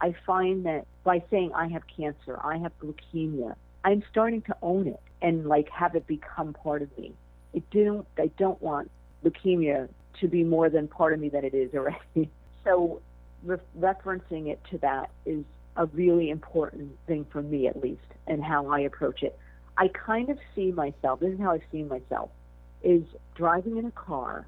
I 0.00 0.14
find 0.26 0.66
that 0.66 0.86
by 1.04 1.22
saying 1.30 1.52
I 1.54 1.68
have 1.68 1.82
cancer, 1.86 2.38
I 2.42 2.56
have 2.58 2.72
leukemia, 2.80 3.54
I'm 3.84 4.02
starting 4.10 4.42
to 4.42 4.56
own 4.62 4.86
it 4.88 5.00
and 5.22 5.46
like 5.46 5.68
have 5.70 5.94
it 5.94 6.06
become 6.06 6.52
part 6.52 6.82
of 6.82 6.96
me. 6.98 7.12
It 7.52 7.68
don't 7.70 8.06
I 8.18 8.30
don't 8.38 8.60
want 8.60 8.90
leukemia 9.24 9.88
to 10.20 10.28
be 10.28 10.44
more 10.44 10.68
than 10.68 10.88
part 10.88 11.12
of 11.12 11.20
me 11.20 11.28
that 11.30 11.44
it 11.44 11.54
is 11.54 11.74
already. 11.74 12.30
so 12.64 13.00
re- 13.44 13.56
referencing 13.78 14.48
it 14.48 14.60
to 14.70 14.78
that 14.78 15.10
is 15.24 15.44
a 15.76 15.86
really 15.86 16.30
important 16.30 16.92
thing 17.06 17.26
for 17.30 17.42
me 17.42 17.66
at 17.68 17.80
least 17.80 18.00
and 18.26 18.42
how 18.42 18.68
I 18.68 18.80
approach 18.80 19.22
it. 19.22 19.38
I 19.76 19.88
kind 19.88 20.28
of 20.28 20.38
see 20.54 20.72
myself, 20.72 21.20
this 21.20 21.32
is 21.32 21.40
how 21.40 21.52
I've 21.52 21.62
seen 21.72 21.88
myself, 21.88 22.30
is 22.82 23.02
driving 23.34 23.78
in 23.78 23.86
a 23.86 23.90
car 23.92 24.46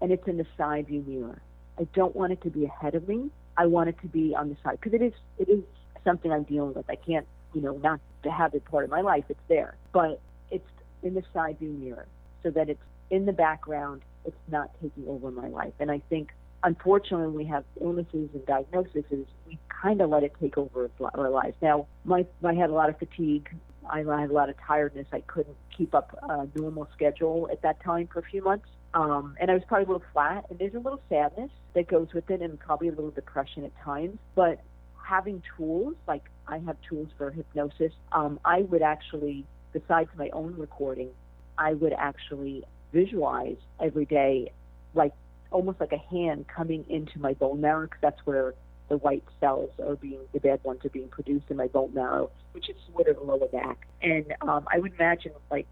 and 0.00 0.12
it's 0.12 0.26
in 0.28 0.36
the 0.36 0.46
side 0.56 0.86
view 0.86 1.04
mirror. 1.06 1.42
I 1.78 1.84
don't 1.94 2.14
want 2.14 2.32
it 2.32 2.42
to 2.42 2.50
be 2.50 2.66
ahead 2.66 2.94
of 2.94 3.08
me. 3.08 3.30
I 3.56 3.66
want 3.66 3.88
it 3.88 3.96
to 4.02 4.06
be 4.06 4.34
on 4.34 4.48
the 4.48 4.56
side 4.62 4.78
because 4.80 4.94
it 4.94 5.02
is 5.02 5.12
it 5.38 5.48
is 5.48 5.64
something 6.04 6.30
I'm 6.30 6.44
dealing 6.44 6.74
with. 6.74 6.88
I 6.88 6.96
can't 6.96 7.26
you 7.54 7.60
know, 7.60 7.76
not 7.78 8.00
to 8.22 8.30
have 8.30 8.54
it 8.54 8.64
part 8.64 8.84
of 8.84 8.90
my 8.90 9.00
life. 9.00 9.24
It's 9.28 9.40
there, 9.48 9.76
but 9.92 10.20
it's 10.50 10.68
in 11.02 11.14
the 11.14 11.22
side 11.32 11.58
view 11.58 11.70
mirror 11.70 12.06
so 12.42 12.50
that 12.50 12.68
it's 12.68 12.82
in 13.10 13.26
the 13.26 13.32
background. 13.32 14.02
It's 14.24 14.36
not 14.48 14.70
taking 14.82 15.04
over 15.08 15.30
my 15.30 15.48
life. 15.48 15.72
And 15.80 15.90
I 15.90 16.00
think, 16.10 16.30
unfortunately, 16.62 17.26
when 17.26 17.34
we 17.34 17.44
have 17.46 17.64
illnesses 17.80 18.28
and 18.34 18.44
diagnoses, 18.46 19.04
we 19.46 19.58
kind 19.82 20.00
of 20.00 20.10
let 20.10 20.22
it 20.22 20.32
take 20.40 20.58
over 20.58 20.90
our 21.14 21.30
lives. 21.30 21.56
Now, 21.62 21.86
my, 22.04 22.26
I 22.44 22.54
had 22.54 22.70
a 22.70 22.74
lot 22.74 22.88
of 22.88 22.98
fatigue. 22.98 23.48
I 23.88 23.98
had 23.98 24.30
a 24.30 24.32
lot 24.32 24.50
of 24.50 24.56
tiredness. 24.66 25.06
I 25.12 25.20
couldn't 25.20 25.56
keep 25.76 25.94
up 25.94 26.16
a 26.22 26.46
normal 26.54 26.88
schedule 26.92 27.48
at 27.50 27.62
that 27.62 27.82
time 27.82 28.08
for 28.12 28.18
a 28.18 28.22
few 28.22 28.42
months. 28.42 28.66
Um, 28.92 29.36
and 29.40 29.50
I 29.50 29.54
was 29.54 29.62
probably 29.66 29.84
a 29.84 29.88
little 29.88 30.06
flat, 30.12 30.46
and 30.50 30.58
there's 30.58 30.74
a 30.74 30.80
little 30.80 31.00
sadness 31.08 31.50
that 31.74 31.86
goes 31.86 32.08
with 32.12 32.28
it, 32.30 32.42
and 32.42 32.58
probably 32.58 32.88
a 32.88 32.90
little 32.90 33.10
depression 33.10 33.64
at 33.64 33.72
times. 33.84 34.18
But 34.34 34.60
having 35.10 35.42
tools, 35.56 35.94
like 36.06 36.22
I 36.46 36.58
have 36.58 36.76
tools 36.88 37.08
for 37.18 37.30
hypnosis, 37.32 37.92
um, 38.12 38.38
I 38.44 38.62
would 38.62 38.82
actually, 38.82 39.44
besides 39.72 40.08
my 40.16 40.28
own 40.32 40.54
recording, 40.56 41.10
I 41.58 41.74
would 41.74 41.92
actually 41.92 42.62
visualize 42.92 43.56
every 43.80 44.04
day, 44.04 44.52
like 44.94 45.12
almost 45.50 45.80
like 45.80 45.92
a 45.92 46.02
hand 46.14 46.46
coming 46.46 46.84
into 46.88 47.18
my 47.18 47.34
bone 47.34 47.60
marrow, 47.60 47.86
because 47.86 48.00
that's 48.00 48.20
where 48.24 48.54
the 48.88 48.98
white 48.98 49.24
cells 49.40 49.70
are 49.84 49.96
being, 49.96 50.20
the 50.32 50.40
bad 50.40 50.60
ones 50.62 50.84
are 50.84 50.90
being 50.90 51.08
produced 51.08 51.46
in 51.50 51.56
my 51.56 51.66
bone 51.66 51.92
marrow, 51.92 52.30
which 52.52 52.68
is 52.70 52.76
sort 52.92 53.08
of 53.08 53.16
lower 53.20 53.48
back. 53.48 53.88
And 54.02 54.26
um, 54.42 54.62
I 54.72 54.78
would 54.78 54.94
imagine 54.94 55.32
like 55.50 55.68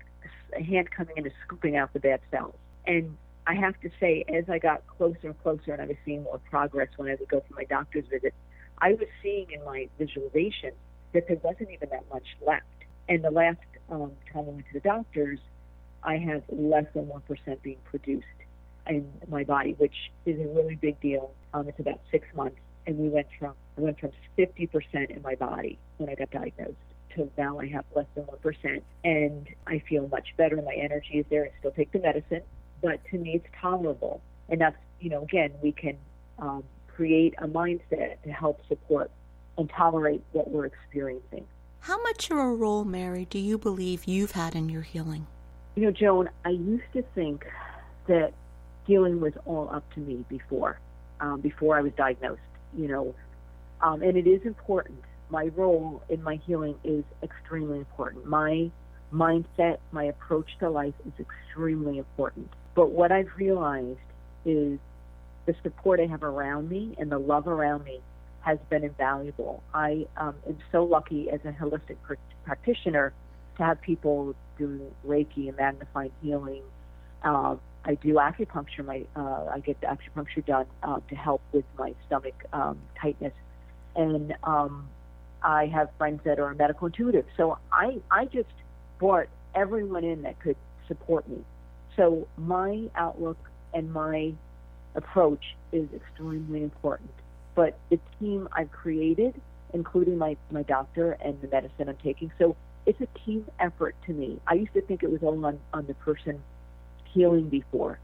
a 0.56 0.62
hand 0.62 0.90
coming 0.90 1.16
in 1.16 1.24
and 1.24 1.34
scooping 1.46 1.76
out 1.76 1.92
the 1.92 2.00
bad 2.00 2.20
cells. 2.32 2.56
And 2.86 3.16
I 3.46 3.54
have 3.54 3.80
to 3.80 3.90
say, 4.00 4.24
as 4.28 4.44
I 4.48 4.58
got 4.58 4.86
closer 4.86 5.28
and 5.28 5.42
closer 5.42 5.72
and 5.72 5.80
I 5.80 5.86
was 5.86 5.96
seeing 6.04 6.24
more 6.24 6.40
progress 6.50 6.88
when 6.96 7.08
I 7.08 7.14
would 7.18 7.28
go 7.28 7.42
for 7.48 7.54
my 7.54 7.64
doctor's 7.64 8.06
visit, 8.10 8.34
I 8.80 8.92
was 8.92 9.08
seeing 9.22 9.50
in 9.50 9.64
my 9.64 9.88
visualization 9.98 10.72
that 11.12 11.26
there 11.28 11.38
wasn't 11.42 11.70
even 11.70 11.88
that 11.90 12.04
much 12.12 12.26
left. 12.46 12.64
And 13.08 13.24
the 13.24 13.30
last 13.30 13.58
um, 13.90 14.12
time 14.32 14.44
I 14.46 14.50
went 14.50 14.66
to 14.66 14.74
the 14.74 14.80
doctors, 14.80 15.38
I 16.02 16.16
have 16.18 16.42
less 16.48 16.84
than 16.94 17.06
1% 17.06 17.62
being 17.62 17.78
produced 17.84 18.26
in 18.86 19.10
my 19.28 19.44
body, 19.44 19.74
which 19.78 19.94
is 20.26 20.38
a 20.40 20.48
really 20.48 20.76
big 20.76 21.00
deal. 21.00 21.32
Um, 21.54 21.68
it's 21.68 21.80
about 21.80 22.00
six 22.10 22.26
months. 22.34 22.58
And 22.86 22.98
we 22.98 23.08
went 23.08 23.26
from, 23.38 23.54
I 23.76 23.82
went 23.82 23.98
from 24.00 24.12
50% 24.38 25.10
in 25.10 25.22
my 25.22 25.34
body 25.34 25.78
when 25.98 26.08
I 26.08 26.14
got 26.14 26.30
diagnosed 26.30 26.76
to 27.14 27.30
now 27.36 27.58
I 27.58 27.66
have 27.68 27.84
less 27.94 28.06
than 28.14 28.24
1%. 28.24 28.82
And 29.04 29.48
I 29.66 29.82
feel 29.88 30.08
much 30.08 30.28
better. 30.36 30.56
My 30.56 30.74
energy 30.74 31.18
is 31.18 31.26
there. 31.30 31.44
I 31.44 31.58
still 31.58 31.72
take 31.72 31.92
the 31.92 31.98
medicine, 31.98 32.42
but 32.82 33.00
to 33.10 33.18
me, 33.18 33.34
it's 33.34 33.46
tolerable. 33.60 34.20
And 34.48 34.60
that's, 34.60 34.76
you 35.00 35.10
know, 35.10 35.22
again, 35.22 35.52
we 35.62 35.72
can 35.72 35.96
um, 36.38 36.64
create 36.98 37.32
a 37.38 37.46
mindset 37.46 38.20
to 38.24 38.30
help 38.32 38.60
support 38.66 39.08
and 39.56 39.70
tolerate 39.70 40.20
what 40.32 40.50
we're 40.50 40.66
experiencing. 40.66 41.46
How 41.78 42.02
much 42.02 42.28
of 42.28 42.38
a 42.38 42.48
role, 42.48 42.84
Mary, 42.84 43.24
do 43.24 43.38
you 43.38 43.56
believe 43.56 44.06
you've 44.06 44.32
had 44.32 44.56
in 44.56 44.68
your 44.68 44.82
healing? 44.82 45.28
You 45.76 45.84
know, 45.84 45.90
Joan, 45.92 46.28
I 46.44 46.48
used 46.48 46.92
to 46.94 47.02
think 47.14 47.46
that 48.08 48.32
healing 48.84 49.20
was 49.20 49.32
all 49.44 49.70
up 49.72 49.88
to 49.94 50.00
me 50.00 50.24
before, 50.28 50.80
um, 51.20 51.40
before 51.40 51.78
I 51.78 51.82
was 51.82 51.92
diagnosed. 51.96 52.40
You 52.76 52.88
know, 52.88 53.14
um, 53.80 54.02
and 54.02 54.16
it 54.16 54.26
is 54.26 54.42
important. 54.44 54.98
My 55.30 55.52
role 55.54 56.02
in 56.08 56.20
my 56.20 56.40
healing 56.46 56.74
is 56.82 57.04
extremely 57.22 57.78
important. 57.78 58.26
My 58.26 58.72
mindset, 59.14 59.78
my 59.92 60.02
approach 60.02 60.50
to 60.58 60.68
life 60.68 60.94
is 61.06 61.12
extremely 61.20 61.98
important. 61.98 62.52
But 62.74 62.90
what 62.90 63.12
I've 63.12 63.30
realized 63.36 64.00
is 64.44 64.80
the 65.48 65.54
support 65.62 65.98
I 65.98 66.06
have 66.06 66.22
around 66.22 66.68
me 66.68 66.94
and 66.98 67.10
the 67.10 67.18
love 67.18 67.48
around 67.48 67.82
me 67.84 68.00
has 68.40 68.58
been 68.68 68.84
invaluable. 68.84 69.62
I 69.72 70.06
um, 70.18 70.34
am 70.46 70.58
so 70.70 70.84
lucky 70.84 71.30
as 71.30 71.40
a 71.46 71.52
holistic 71.52 71.96
pr- 72.02 72.14
practitioner 72.44 73.14
to 73.56 73.62
have 73.64 73.80
people 73.80 74.34
doing 74.58 74.90
Reiki 75.06 75.48
and 75.48 75.56
magnifying 75.56 76.12
healing. 76.22 76.62
Um, 77.22 77.60
I 77.86 77.94
do 77.94 78.14
acupuncture. 78.14 78.84
My 78.84 79.06
uh, 79.16 79.46
I 79.50 79.60
get 79.60 79.80
the 79.80 79.86
acupuncture 79.86 80.44
done 80.44 80.66
uh, 80.82 81.00
to 81.08 81.16
help 81.16 81.40
with 81.52 81.64
my 81.78 81.94
stomach 82.06 82.34
um, 82.52 82.78
tightness, 83.00 83.32
and 83.96 84.34
um, 84.42 84.86
I 85.42 85.66
have 85.66 85.88
friends 85.96 86.20
that 86.24 86.38
are 86.38 86.52
medical 86.54 86.88
intuitive. 86.88 87.24
So 87.38 87.56
I 87.72 88.02
I 88.10 88.26
just 88.26 88.50
brought 88.98 89.28
everyone 89.54 90.04
in 90.04 90.22
that 90.22 90.38
could 90.40 90.56
support 90.86 91.26
me. 91.26 91.42
So 91.96 92.28
my 92.36 92.90
outlook 92.94 93.38
and 93.72 93.90
my 93.90 94.34
approach 94.98 95.56
is 95.72 95.88
extremely 95.94 96.62
important. 96.62 97.10
But 97.54 97.78
the 97.90 97.98
team 98.18 98.48
I've 98.52 98.70
created, 98.70 99.40
including 99.72 100.18
my, 100.18 100.36
my 100.50 100.62
doctor 100.62 101.12
and 101.24 101.40
the 101.40 101.48
medicine 101.48 101.88
I'm 101.88 101.96
taking, 101.96 102.30
so 102.38 102.56
it's 102.86 103.00
a 103.00 103.08
team 103.24 103.46
effort 103.58 103.94
to 104.06 104.12
me. 104.12 104.40
I 104.46 104.54
used 104.54 104.74
to 104.74 104.82
think 104.82 105.02
it 105.02 105.10
was 105.10 105.22
all 105.22 105.44
on, 105.44 105.58
on 105.72 105.86
the 105.86 105.94
person 105.94 106.42
healing 107.12 107.48
before. 107.48 107.98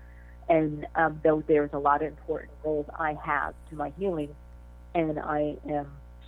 And 0.48 0.86
um, 0.94 1.20
though 1.22 1.42
there's 1.46 1.72
a 1.72 1.78
lot 1.78 2.02
of 2.02 2.08
important 2.08 2.52
roles 2.64 2.86
I 2.98 3.16
have 3.24 3.54
to 3.70 3.76
my 3.76 3.92
healing, 3.98 4.34
and 4.94 5.18
I 5.18 5.56
am 5.68 5.86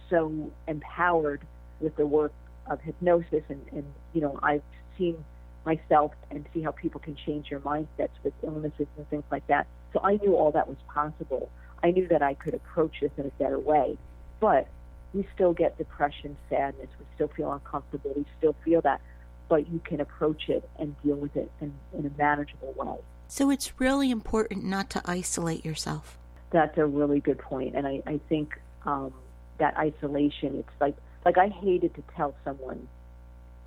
so 0.09 0.53
empowered 0.67 1.43
with 1.81 1.97
the 1.97 2.07
work 2.07 2.33
of 2.71 2.81
hypnosis, 2.81 3.43
and, 3.49 3.61
and 3.73 3.85
you 4.15 4.21
know, 4.21 4.39
I've 4.43 4.63
seen 4.97 5.23
myself 5.67 6.13
and 6.31 6.47
see 6.55 6.63
how 6.63 6.71
people 6.71 7.01
can 7.01 7.17
change 7.27 7.51
their 7.51 7.61
mindsets 7.61 8.17
with 8.23 8.33
illnesses 8.43 8.87
and 8.97 9.09
things 9.11 9.25
like 9.31 9.47
that. 9.49 9.67
So 9.93 10.01
I 10.03 10.17
knew 10.17 10.35
all 10.35 10.51
that 10.53 10.69
was 10.69 10.77
possible. 10.89 11.51
I 11.83 11.91
knew 11.91 12.09
that 12.09 12.23
I 12.23 12.35
could 12.35 12.55
approach 12.55 13.01
this 13.01 13.11
in 13.17 13.27
a 13.27 13.43
better 13.43 13.59
way. 13.59 13.99
But 14.41 14.69
we 15.15 15.27
still 15.35 15.53
get 15.53 15.79
depression, 15.79 16.37
sadness, 16.51 16.89
we 16.99 17.07
still 17.15 17.29
feel 17.29 17.53
uncomfortable, 17.53 18.13
we 18.15 18.27
still 18.39 18.55
feel 18.65 18.81
that. 18.83 19.01
But 19.49 19.69
you 19.71 19.81
can 19.85 20.01
approach 20.01 20.49
it 20.49 20.69
and 20.79 20.95
deal 21.03 21.17
with 21.17 21.37
it 21.37 21.51
in, 21.61 21.73
in 21.97 22.07
a 22.07 22.11
manageable 22.19 22.75
way. 22.77 22.99
So 23.29 23.51
it's 23.51 23.81
really 23.81 24.11
important 24.11 24.65
not 24.65 24.91
to 24.91 25.03
isolate 25.05 25.65
yourself. 25.65 26.19
That's 26.51 26.77
a 26.79 26.87
really 26.87 27.21
good 27.21 27.39
point. 27.39 27.77
And 27.77 27.87
I, 27.87 28.03
I 28.07 28.21
think 28.29 28.61
um, 28.85 29.13
that 29.59 29.77
isolation, 29.77 30.57
it's 30.57 30.81
like, 30.81 30.97
like 31.25 31.39
I 31.39 31.49
hated 31.49 31.95
to 31.95 32.03
tell 32.17 32.35
someone 32.45 32.89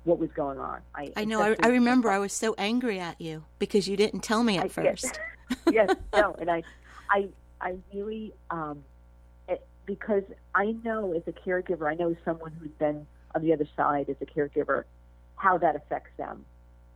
what 0.04 0.18
was 0.18 0.30
going 0.32 0.58
on. 0.58 0.80
I, 0.94 1.12
I 1.16 1.24
know. 1.24 1.42
I, 1.42 1.56
I, 1.62 1.68
remember 1.68 2.10
I 2.10 2.18
was 2.18 2.32
so 2.32 2.54
angry 2.56 2.98
at 2.98 3.20
you 3.20 3.44
because 3.58 3.86
you 3.86 3.96
didn't 3.96 4.20
tell 4.20 4.42
me 4.42 4.58
at 4.58 4.64
I, 4.64 4.68
first. 4.68 5.20
Yes, 5.70 5.94
no, 6.14 6.34
and 6.38 6.50
I, 6.50 6.62
I, 7.10 7.28
I 7.60 7.74
really, 7.92 8.32
um, 8.50 8.84
it, 9.48 9.66
because 9.86 10.24
I 10.54 10.72
know 10.84 11.12
as 11.14 11.22
a 11.26 11.32
caregiver, 11.32 11.90
I 11.90 11.94
know 11.94 12.16
someone 12.24 12.52
who's 12.52 12.70
been 12.78 13.06
on 13.34 13.42
the 13.42 13.52
other 13.52 13.68
side 13.76 14.08
as 14.08 14.16
a 14.20 14.26
caregiver, 14.26 14.84
how 15.36 15.58
that 15.58 15.76
affects 15.76 16.10
them, 16.16 16.44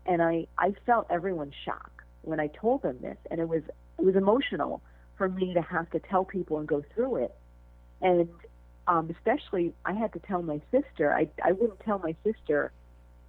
and 0.07 0.23
I, 0.23 0.47
I 0.59 0.75
felt 0.87 1.07
everyone's 1.11 1.55
shock 1.65 2.05
when 2.23 2.41
I 2.41 2.49
told 2.49 2.83
them 2.83 2.99
this, 3.01 3.19
and 3.31 3.41
it 3.41 3.49
was, 3.49 3.63
it 3.99 4.05
was 4.05 4.17
emotional 4.17 4.81
for 5.17 5.29
me 5.29 5.55
to 5.55 5.63
have 5.63 5.91
to 5.91 6.01
tell 6.01 6.25
people 6.25 6.59
and 6.59 6.67
go 6.67 6.83
through 6.95 7.17
it, 7.17 7.35
and 8.01 8.29
um, 8.87 9.11
especially 9.11 9.73
I 9.85 9.93
had 9.93 10.13
to 10.13 10.19
tell 10.19 10.43
my 10.43 10.61
sister. 10.71 11.13
I, 11.13 11.29
I 11.43 11.53
wouldn't 11.53 11.81
tell 11.81 11.99
my 11.99 12.15
sister 12.25 12.73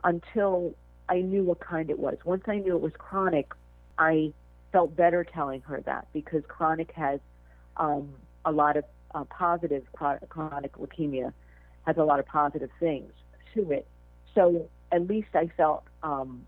until 0.03 0.75
I 1.07 1.21
knew 1.21 1.43
what 1.43 1.59
kind 1.59 1.89
it 1.89 1.99
was. 1.99 2.17
Once 2.25 2.43
I 2.47 2.57
knew 2.57 2.75
it 2.75 2.81
was 2.81 2.93
chronic, 2.97 3.53
I 3.97 4.33
felt 4.75 4.93
better 4.93 5.23
telling 5.23 5.61
her 5.61 5.79
that 5.85 6.05
because 6.11 6.43
chronic 6.49 6.91
has 6.91 7.21
um, 7.77 8.09
a 8.43 8.51
lot 8.51 8.75
of 8.75 8.83
uh, 9.13 9.23
positive 9.29 9.83
chronic 9.93 10.73
leukemia 10.73 11.31
has 11.85 11.95
a 11.95 12.03
lot 12.03 12.19
of 12.19 12.25
positive 12.25 12.69
things 12.77 13.09
to 13.53 13.71
it. 13.71 13.87
So 14.33 14.67
at 14.91 15.07
least 15.07 15.29
I 15.33 15.49
felt 15.55 15.85
um, 16.03 16.45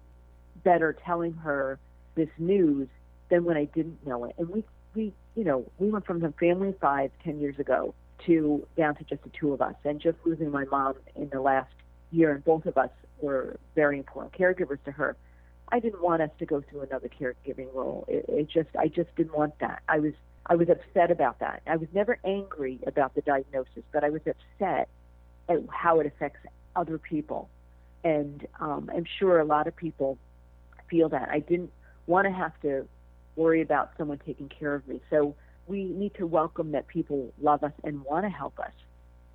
better 0.65 0.91
telling 1.05 1.31
her 1.35 1.79
this 2.15 2.27
news 2.37 2.89
than 3.29 3.45
when 3.45 3.55
I 3.55 3.63
didn't 3.63 4.05
know 4.05 4.25
it. 4.25 4.35
And 4.37 4.49
we, 4.49 4.65
we, 4.93 5.13
you 5.35 5.45
know, 5.45 5.63
we 5.79 5.89
went 5.89 6.05
from 6.05 6.21
a 6.21 6.33
family 6.33 6.69
of 6.69 6.79
five 6.79 7.11
ten 7.23 7.39
years 7.39 7.57
ago 7.59 7.93
to 8.25 8.67
down 8.75 8.95
to 8.95 9.05
just 9.05 9.23
the 9.23 9.29
two 9.29 9.53
of 9.53 9.61
us, 9.61 9.75
and 9.85 10.01
just 10.01 10.17
losing 10.25 10.51
my 10.51 10.65
mom 10.65 10.95
in 11.15 11.29
the 11.29 11.39
last 11.39 11.71
year, 12.11 12.33
and 12.33 12.43
both 12.43 12.65
of 12.65 12.77
us 12.77 12.89
were 13.21 13.57
very 13.73 13.97
important 13.97 14.33
caregivers 14.33 14.83
to 14.83 14.91
her. 14.91 15.15
I 15.69 15.79
didn't 15.79 16.01
want 16.01 16.21
us 16.21 16.29
to 16.39 16.45
go 16.45 16.61
through 16.61 16.81
another 16.81 17.09
caregiving 17.09 17.73
role. 17.73 18.05
It, 18.07 18.25
it 18.27 18.49
just, 18.49 18.69
I 18.77 18.87
just 18.87 19.13
didn't 19.15 19.35
want 19.35 19.59
that. 19.59 19.83
I 19.89 19.99
was, 19.99 20.13
I 20.45 20.55
was 20.55 20.69
upset 20.69 21.11
about 21.11 21.39
that. 21.39 21.61
I 21.67 21.75
was 21.75 21.89
never 21.93 22.17
angry 22.23 22.79
about 22.87 23.15
the 23.15 23.21
diagnosis, 23.21 23.83
but 23.91 24.03
I 24.03 24.09
was 24.09 24.21
upset 24.25 24.87
at 25.49 25.63
how 25.69 25.99
it 25.99 26.05
affects 26.05 26.39
other 26.75 26.97
people. 26.97 27.49
And 28.03 28.47
um, 28.59 28.89
I'm 28.95 29.05
sure 29.19 29.39
a 29.39 29.45
lot 29.45 29.67
of 29.67 29.75
people 29.75 30.17
feel 30.89 31.09
that. 31.09 31.29
I 31.29 31.39
didn't 31.39 31.71
want 32.05 32.25
to 32.27 32.31
have 32.31 32.53
to 32.61 32.87
worry 33.35 33.61
about 33.61 33.91
someone 33.97 34.19
taking 34.25 34.49
care 34.49 34.73
of 34.73 34.87
me. 34.87 35.01
So 35.09 35.35
we 35.67 35.83
need 35.83 36.15
to 36.15 36.25
welcome 36.25 36.71
that 36.71 36.87
people 36.87 37.33
love 37.41 37.63
us 37.63 37.73
and 37.83 38.03
want 38.03 38.25
to 38.25 38.29
help 38.29 38.57
us. 38.59 38.71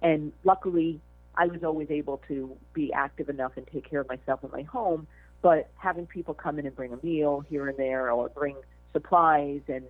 And 0.01 0.33
luckily, 0.45 1.01
I 1.35 1.47
was 1.47 1.63
always 1.63 1.91
able 1.91 2.21
to 2.29 2.57
be 2.73 2.93
active 2.93 3.29
enough 3.29 3.53
and 3.57 3.67
take 3.67 3.89
care 3.89 4.01
of 4.01 4.09
myself 4.09 4.43
in 4.43 4.51
my 4.51 4.63
home. 4.63 5.07
But 5.43 5.69
having 5.77 6.07
people 6.07 6.35
come 6.35 6.59
in 6.59 6.67
and 6.67 6.75
bring 6.75 6.93
a 6.93 6.99
meal 7.05 7.45
here 7.51 7.69
and 7.69 7.77
there 7.77 8.11
or 8.11 8.29
bring 8.29 8.57
supplies 8.93 9.61
and, 9.69 9.85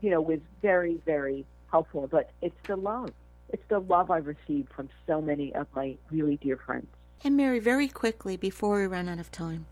you 0.00 0.10
know, 0.10 0.20
was 0.20 0.40
very, 0.62 1.00
very 1.04 1.44
helpful. 1.70 2.06
But 2.10 2.30
it's 2.40 2.56
the 2.66 2.76
love. 2.76 3.10
It's 3.48 3.62
the 3.68 3.80
love 3.80 4.10
I've 4.10 4.26
received 4.26 4.72
from 4.72 4.88
so 5.06 5.20
many 5.20 5.54
of 5.54 5.66
my 5.74 5.96
really 6.10 6.36
dear 6.36 6.56
friends. 6.56 6.86
And 7.24 7.36
Mary, 7.36 7.58
very 7.58 7.88
quickly 7.88 8.36
before 8.36 8.80
we 8.80 8.86
run 8.86 9.08
out 9.08 9.18
of 9.18 9.30
time, 9.30 9.66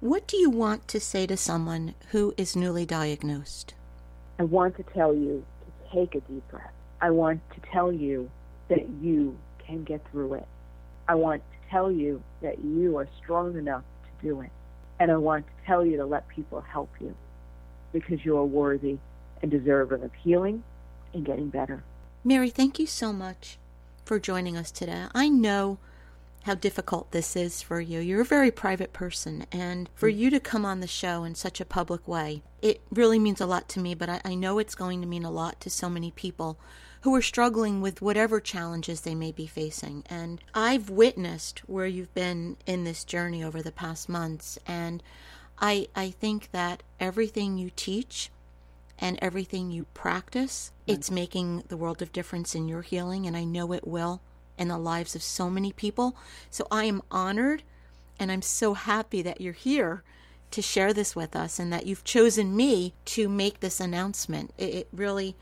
what 0.00 0.28
do 0.28 0.36
you 0.36 0.48
want 0.48 0.86
to 0.88 1.00
say 1.00 1.26
to 1.26 1.36
someone 1.36 1.94
who 2.10 2.32
is 2.36 2.54
newly 2.54 2.86
diagnosed? 2.86 3.74
I 4.38 4.44
want 4.44 4.76
to 4.76 4.84
tell 4.84 5.12
you 5.12 5.44
to 5.64 5.96
take 5.96 6.14
a 6.14 6.20
deep 6.20 6.46
breath. 6.48 6.72
I 7.00 7.10
want 7.10 7.40
to 7.54 7.60
tell 7.72 7.92
you 7.92 8.30
that 8.68 8.88
you 9.02 9.36
can 9.58 9.82
get 9.82 10.00
through 10.10 10.34
it. 10.34 10.46
I 11.08 11.16
want 11.16 11.42
to 11.50 11.70
tell 11.70 11.90
you 11.90 12.22
that 12.42 12.60
you 12.64 12.96
are 12.96 13.08
strong 13.20 13.56
enough 13.58 13.82
to 14.04 14.26
do 14.26 14.40
it. 14.40 14.50
And 15.00 15.10
I 15.10 15.16
want 15.16 15.46
to 15.46 15.52
tell 15.66 15.84
you 15.84 15.96
to 15.98 16.06
let 16.06 16.28
people 16.28 16.60
help 16.60 16.90
you 17.00 17.14
because 17.92 18.24
you 18.24 18.36
are 18.36 18.44
worthy 18.44 18.98
and 19.42 19.50
deserving 19.50 20.02
of 20.02 20.12
healing 20.14 20.62
and 21.14 21.24
getting 21.24 21.48
better. 21.48 21.84
Mary, 22.24 22.50
thank 22.50 22.78
you 22.78 22.86
so 22.86 23.12
much 23.12 23.58
for 24.04 24.18
joining 24.18 24.56
us 24.56 24.70
today. 24.70 25.06
I 25.14 25.28
know 25.28 25.78
how 26.44 26.54
difficult 26.54 27.10
this 27.10 27.36
is 27.36 27.62
for 27.62 27.80
you. 27.80 28.00
You're 28.00 28.22
a 28.22 28.24
very 28.24 28.50
private 28.50 28.92
person, 28.92 29.44
and 29.52 29.88
for 29.94 30.08
you 30.08 30.30
to 30.30 30.40
come 30.40 30.64
on 30.64 30.80
the 30.80 30.86
show 30.86 31.24
in 31.24 31.34
such 31.34 31.60
a 31.60 31.64
public 31.64 32.08
way, 32.08 32.42
it 32.62 32.80
really 32.90 33.18
means 33.18 33.40
a 33.40 33.46
lot 33.46 33.68
to 33.70 33.80
me, 33.80 33.94
but 33.94 34.08
I, 34.08 34.20
I 34.24 34.34
know 34.34 34.58
it's 34.58 34.74
going 34.74 35.00
to 35.00 35.06
mean 35.06 35.24
a 35.24 35.30
lot 35.30 35.60
to 35.60 35.70
so 35.70 35.90
many 35.90 36.10
people 36.10 36.58
who 37.02 37.14
are 37.14 37.22
struggling 37.22 37.80
with 37.80 38.02
whatever 38.02 38.40
challenges 38.40 39.02
they 39.02 39.14
may 39.14 39.32
be 39.32 39.46
facing. 39.46 40.04
And 40.10 40.40
I've 40.54 40.90
witnessed 40.90 41.60
where 41.68 41.86
you've 41.86 42.14
been 42.14 42.56
in 42.66 42.84
this 42.84 43.04
journey 43.04 43.42
over 43.42 43.62
the 43.62 43.72
past 43.72 44.08
months, 44.08 44.58
and 44.66 45.02
I 45.60 45.88
I 45.94 46.10
think 46.10 46.50
that 46.52 46.82
everything 46.98 47.58
you 47.58 47.70
teach 47.74 48.30
and 48.98 49.18
everything 49.22 49.70
you 49.70 49.86
practice, 49.94 50.72
mm. 50.86 50.94
it's 50.94 51.10
making 51.10 51.64
the 51.68 51.76
world 51.76 52.02
of 52.02 52.12
difference 52.12 52.54
in 52.54 52.68
your 52.68 52.82
healing, 52.82 53.26
and 53.26 53.36
I 53.36 53.44
know 53.44 53.72
it 53.72 53.86
will 53.86 54.20
in 54.58 54.68
the 54.68 54.78
lives 54.78 55.14
of 55.14 55.22
so 55.22 55.48
many 55.48 55.72
people. 55.72 56.16
So 56.50 56.66
I 56.70 56.84
am 56.84 57.02
honored 57.10 57.62
and 58.18 58.32
I'm 58.32 58.42
so 58.42 58.74
happy 58.74 59.22
that 59.22 59.40
you're 59.40 59.52
here 59.52 60.02
to 60.50 60.62
share 60.62 60.92
this 60.92 61.14
with 61.14 61.36
us 61.36 61.58
and 61.58 61.72
that 61.72 61.86
you've 61.86 62.04
chosen 62.04 62.56
me 62.56 62.94
to 63.04 63.28
make 63.28 63.60
this 63.60 63.80
announcement. 63.80 64.52
It, 64.58 64.74
it 64.74 64.88
really 64.92 65.36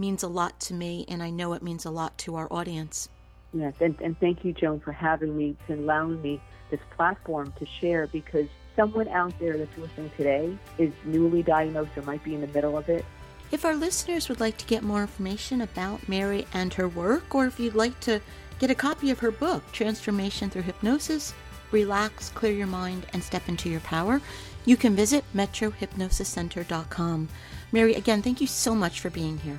means 0.00 0.22
a 0.22 0.28
lot 0.28 0.58
to 0.60 0.74
me, 0.74 1.04
and 1.08 1.22
I 1.22 1.30
know 1.30 1.52
it 1.52 1.62
means 1.62 1.84
a 1.84 1.90
lot 1.90 2.16
to 2.18 2.34
our 2.34 2.48
audience. 2.50 3.08
Yes, 3.52 3.74
and, 3.80 3.94
and 4.00 4.18
thank 4.18 4.44
you, 4.44 4.52
Joan, 4.52 4.80
for 4.80 4.92
having 4.92 5.36
me 5.36 5.56
and 5.68 5.80
allowing 5.80 6.20
me 6.22 6.40
this 6.70 6.80
platform 6.96 7.52
to 7.58 7.66
share 7.66 8.06
because 8.06 8.46
someone 8.76 9.08
out 9.08 9.38
there 9.38 9.58
that's 9.58 9.76
listening 9.76 10.10
today 10.16 10.56
is 10.78 10.92
newly 11.04 11.42
diagnosed 11.42 11.90
or 11.96 12.02
might 12.02 12.24
be 12.24 12.34
in 12.34 12.40
the 12.40 12.46
middle 12.48 12.78
of 12.78 12.88
it. 12.88 13.04
If 13.50 13.64
our 13.64 13.74
listeners 13.74 14.28
would 14.28 14.38
like 14.40 14.56
to 14.58 14.66
get 14.66 14.84
more 14.84 15.02
information 15.02 15.60
about 15.60 16.08
Mary 16.08 16.46
and 16.52 16.72
her 16.74 16.88
work, 16.88 17.34
or 17.34 17.46
if 17.46 17.58
you'd 17.58 17.74
like 17.74 17.98
to 18.00 18.20
get 18.60 18.70
a 18.70 18.74
copy 18.74 19.10
of 19.10 19.18
her 19.18 19.32
book, 19.32 19.70
Transformation 19.72 20.48
Through 20.48 20.62
Hypnosis, 20.62 21.34
Relax, 21.72 22.30
Clear 22.30 22.52
Your 22.52 22.66
Mind, 22.68 23.06
and 23.12 23.22
Step 23.22 23.48
into 23.48 23.68
Your 23.68 23.80
Power, 23.80 24.20
you 24.64 24.76
can 24.76 24.94
visit 24.94 25.24
metrohypnosiscenter.com. 25.34 27.28
Mary, 27.72 27.94
again, 27.94 28.22
thank 28.22 28.40
you 28.40 28.46
so 28.46 28.74
much 28.74 29.00
for 29.00 29.10
being 29.10 29.38
here. 29.38 29.58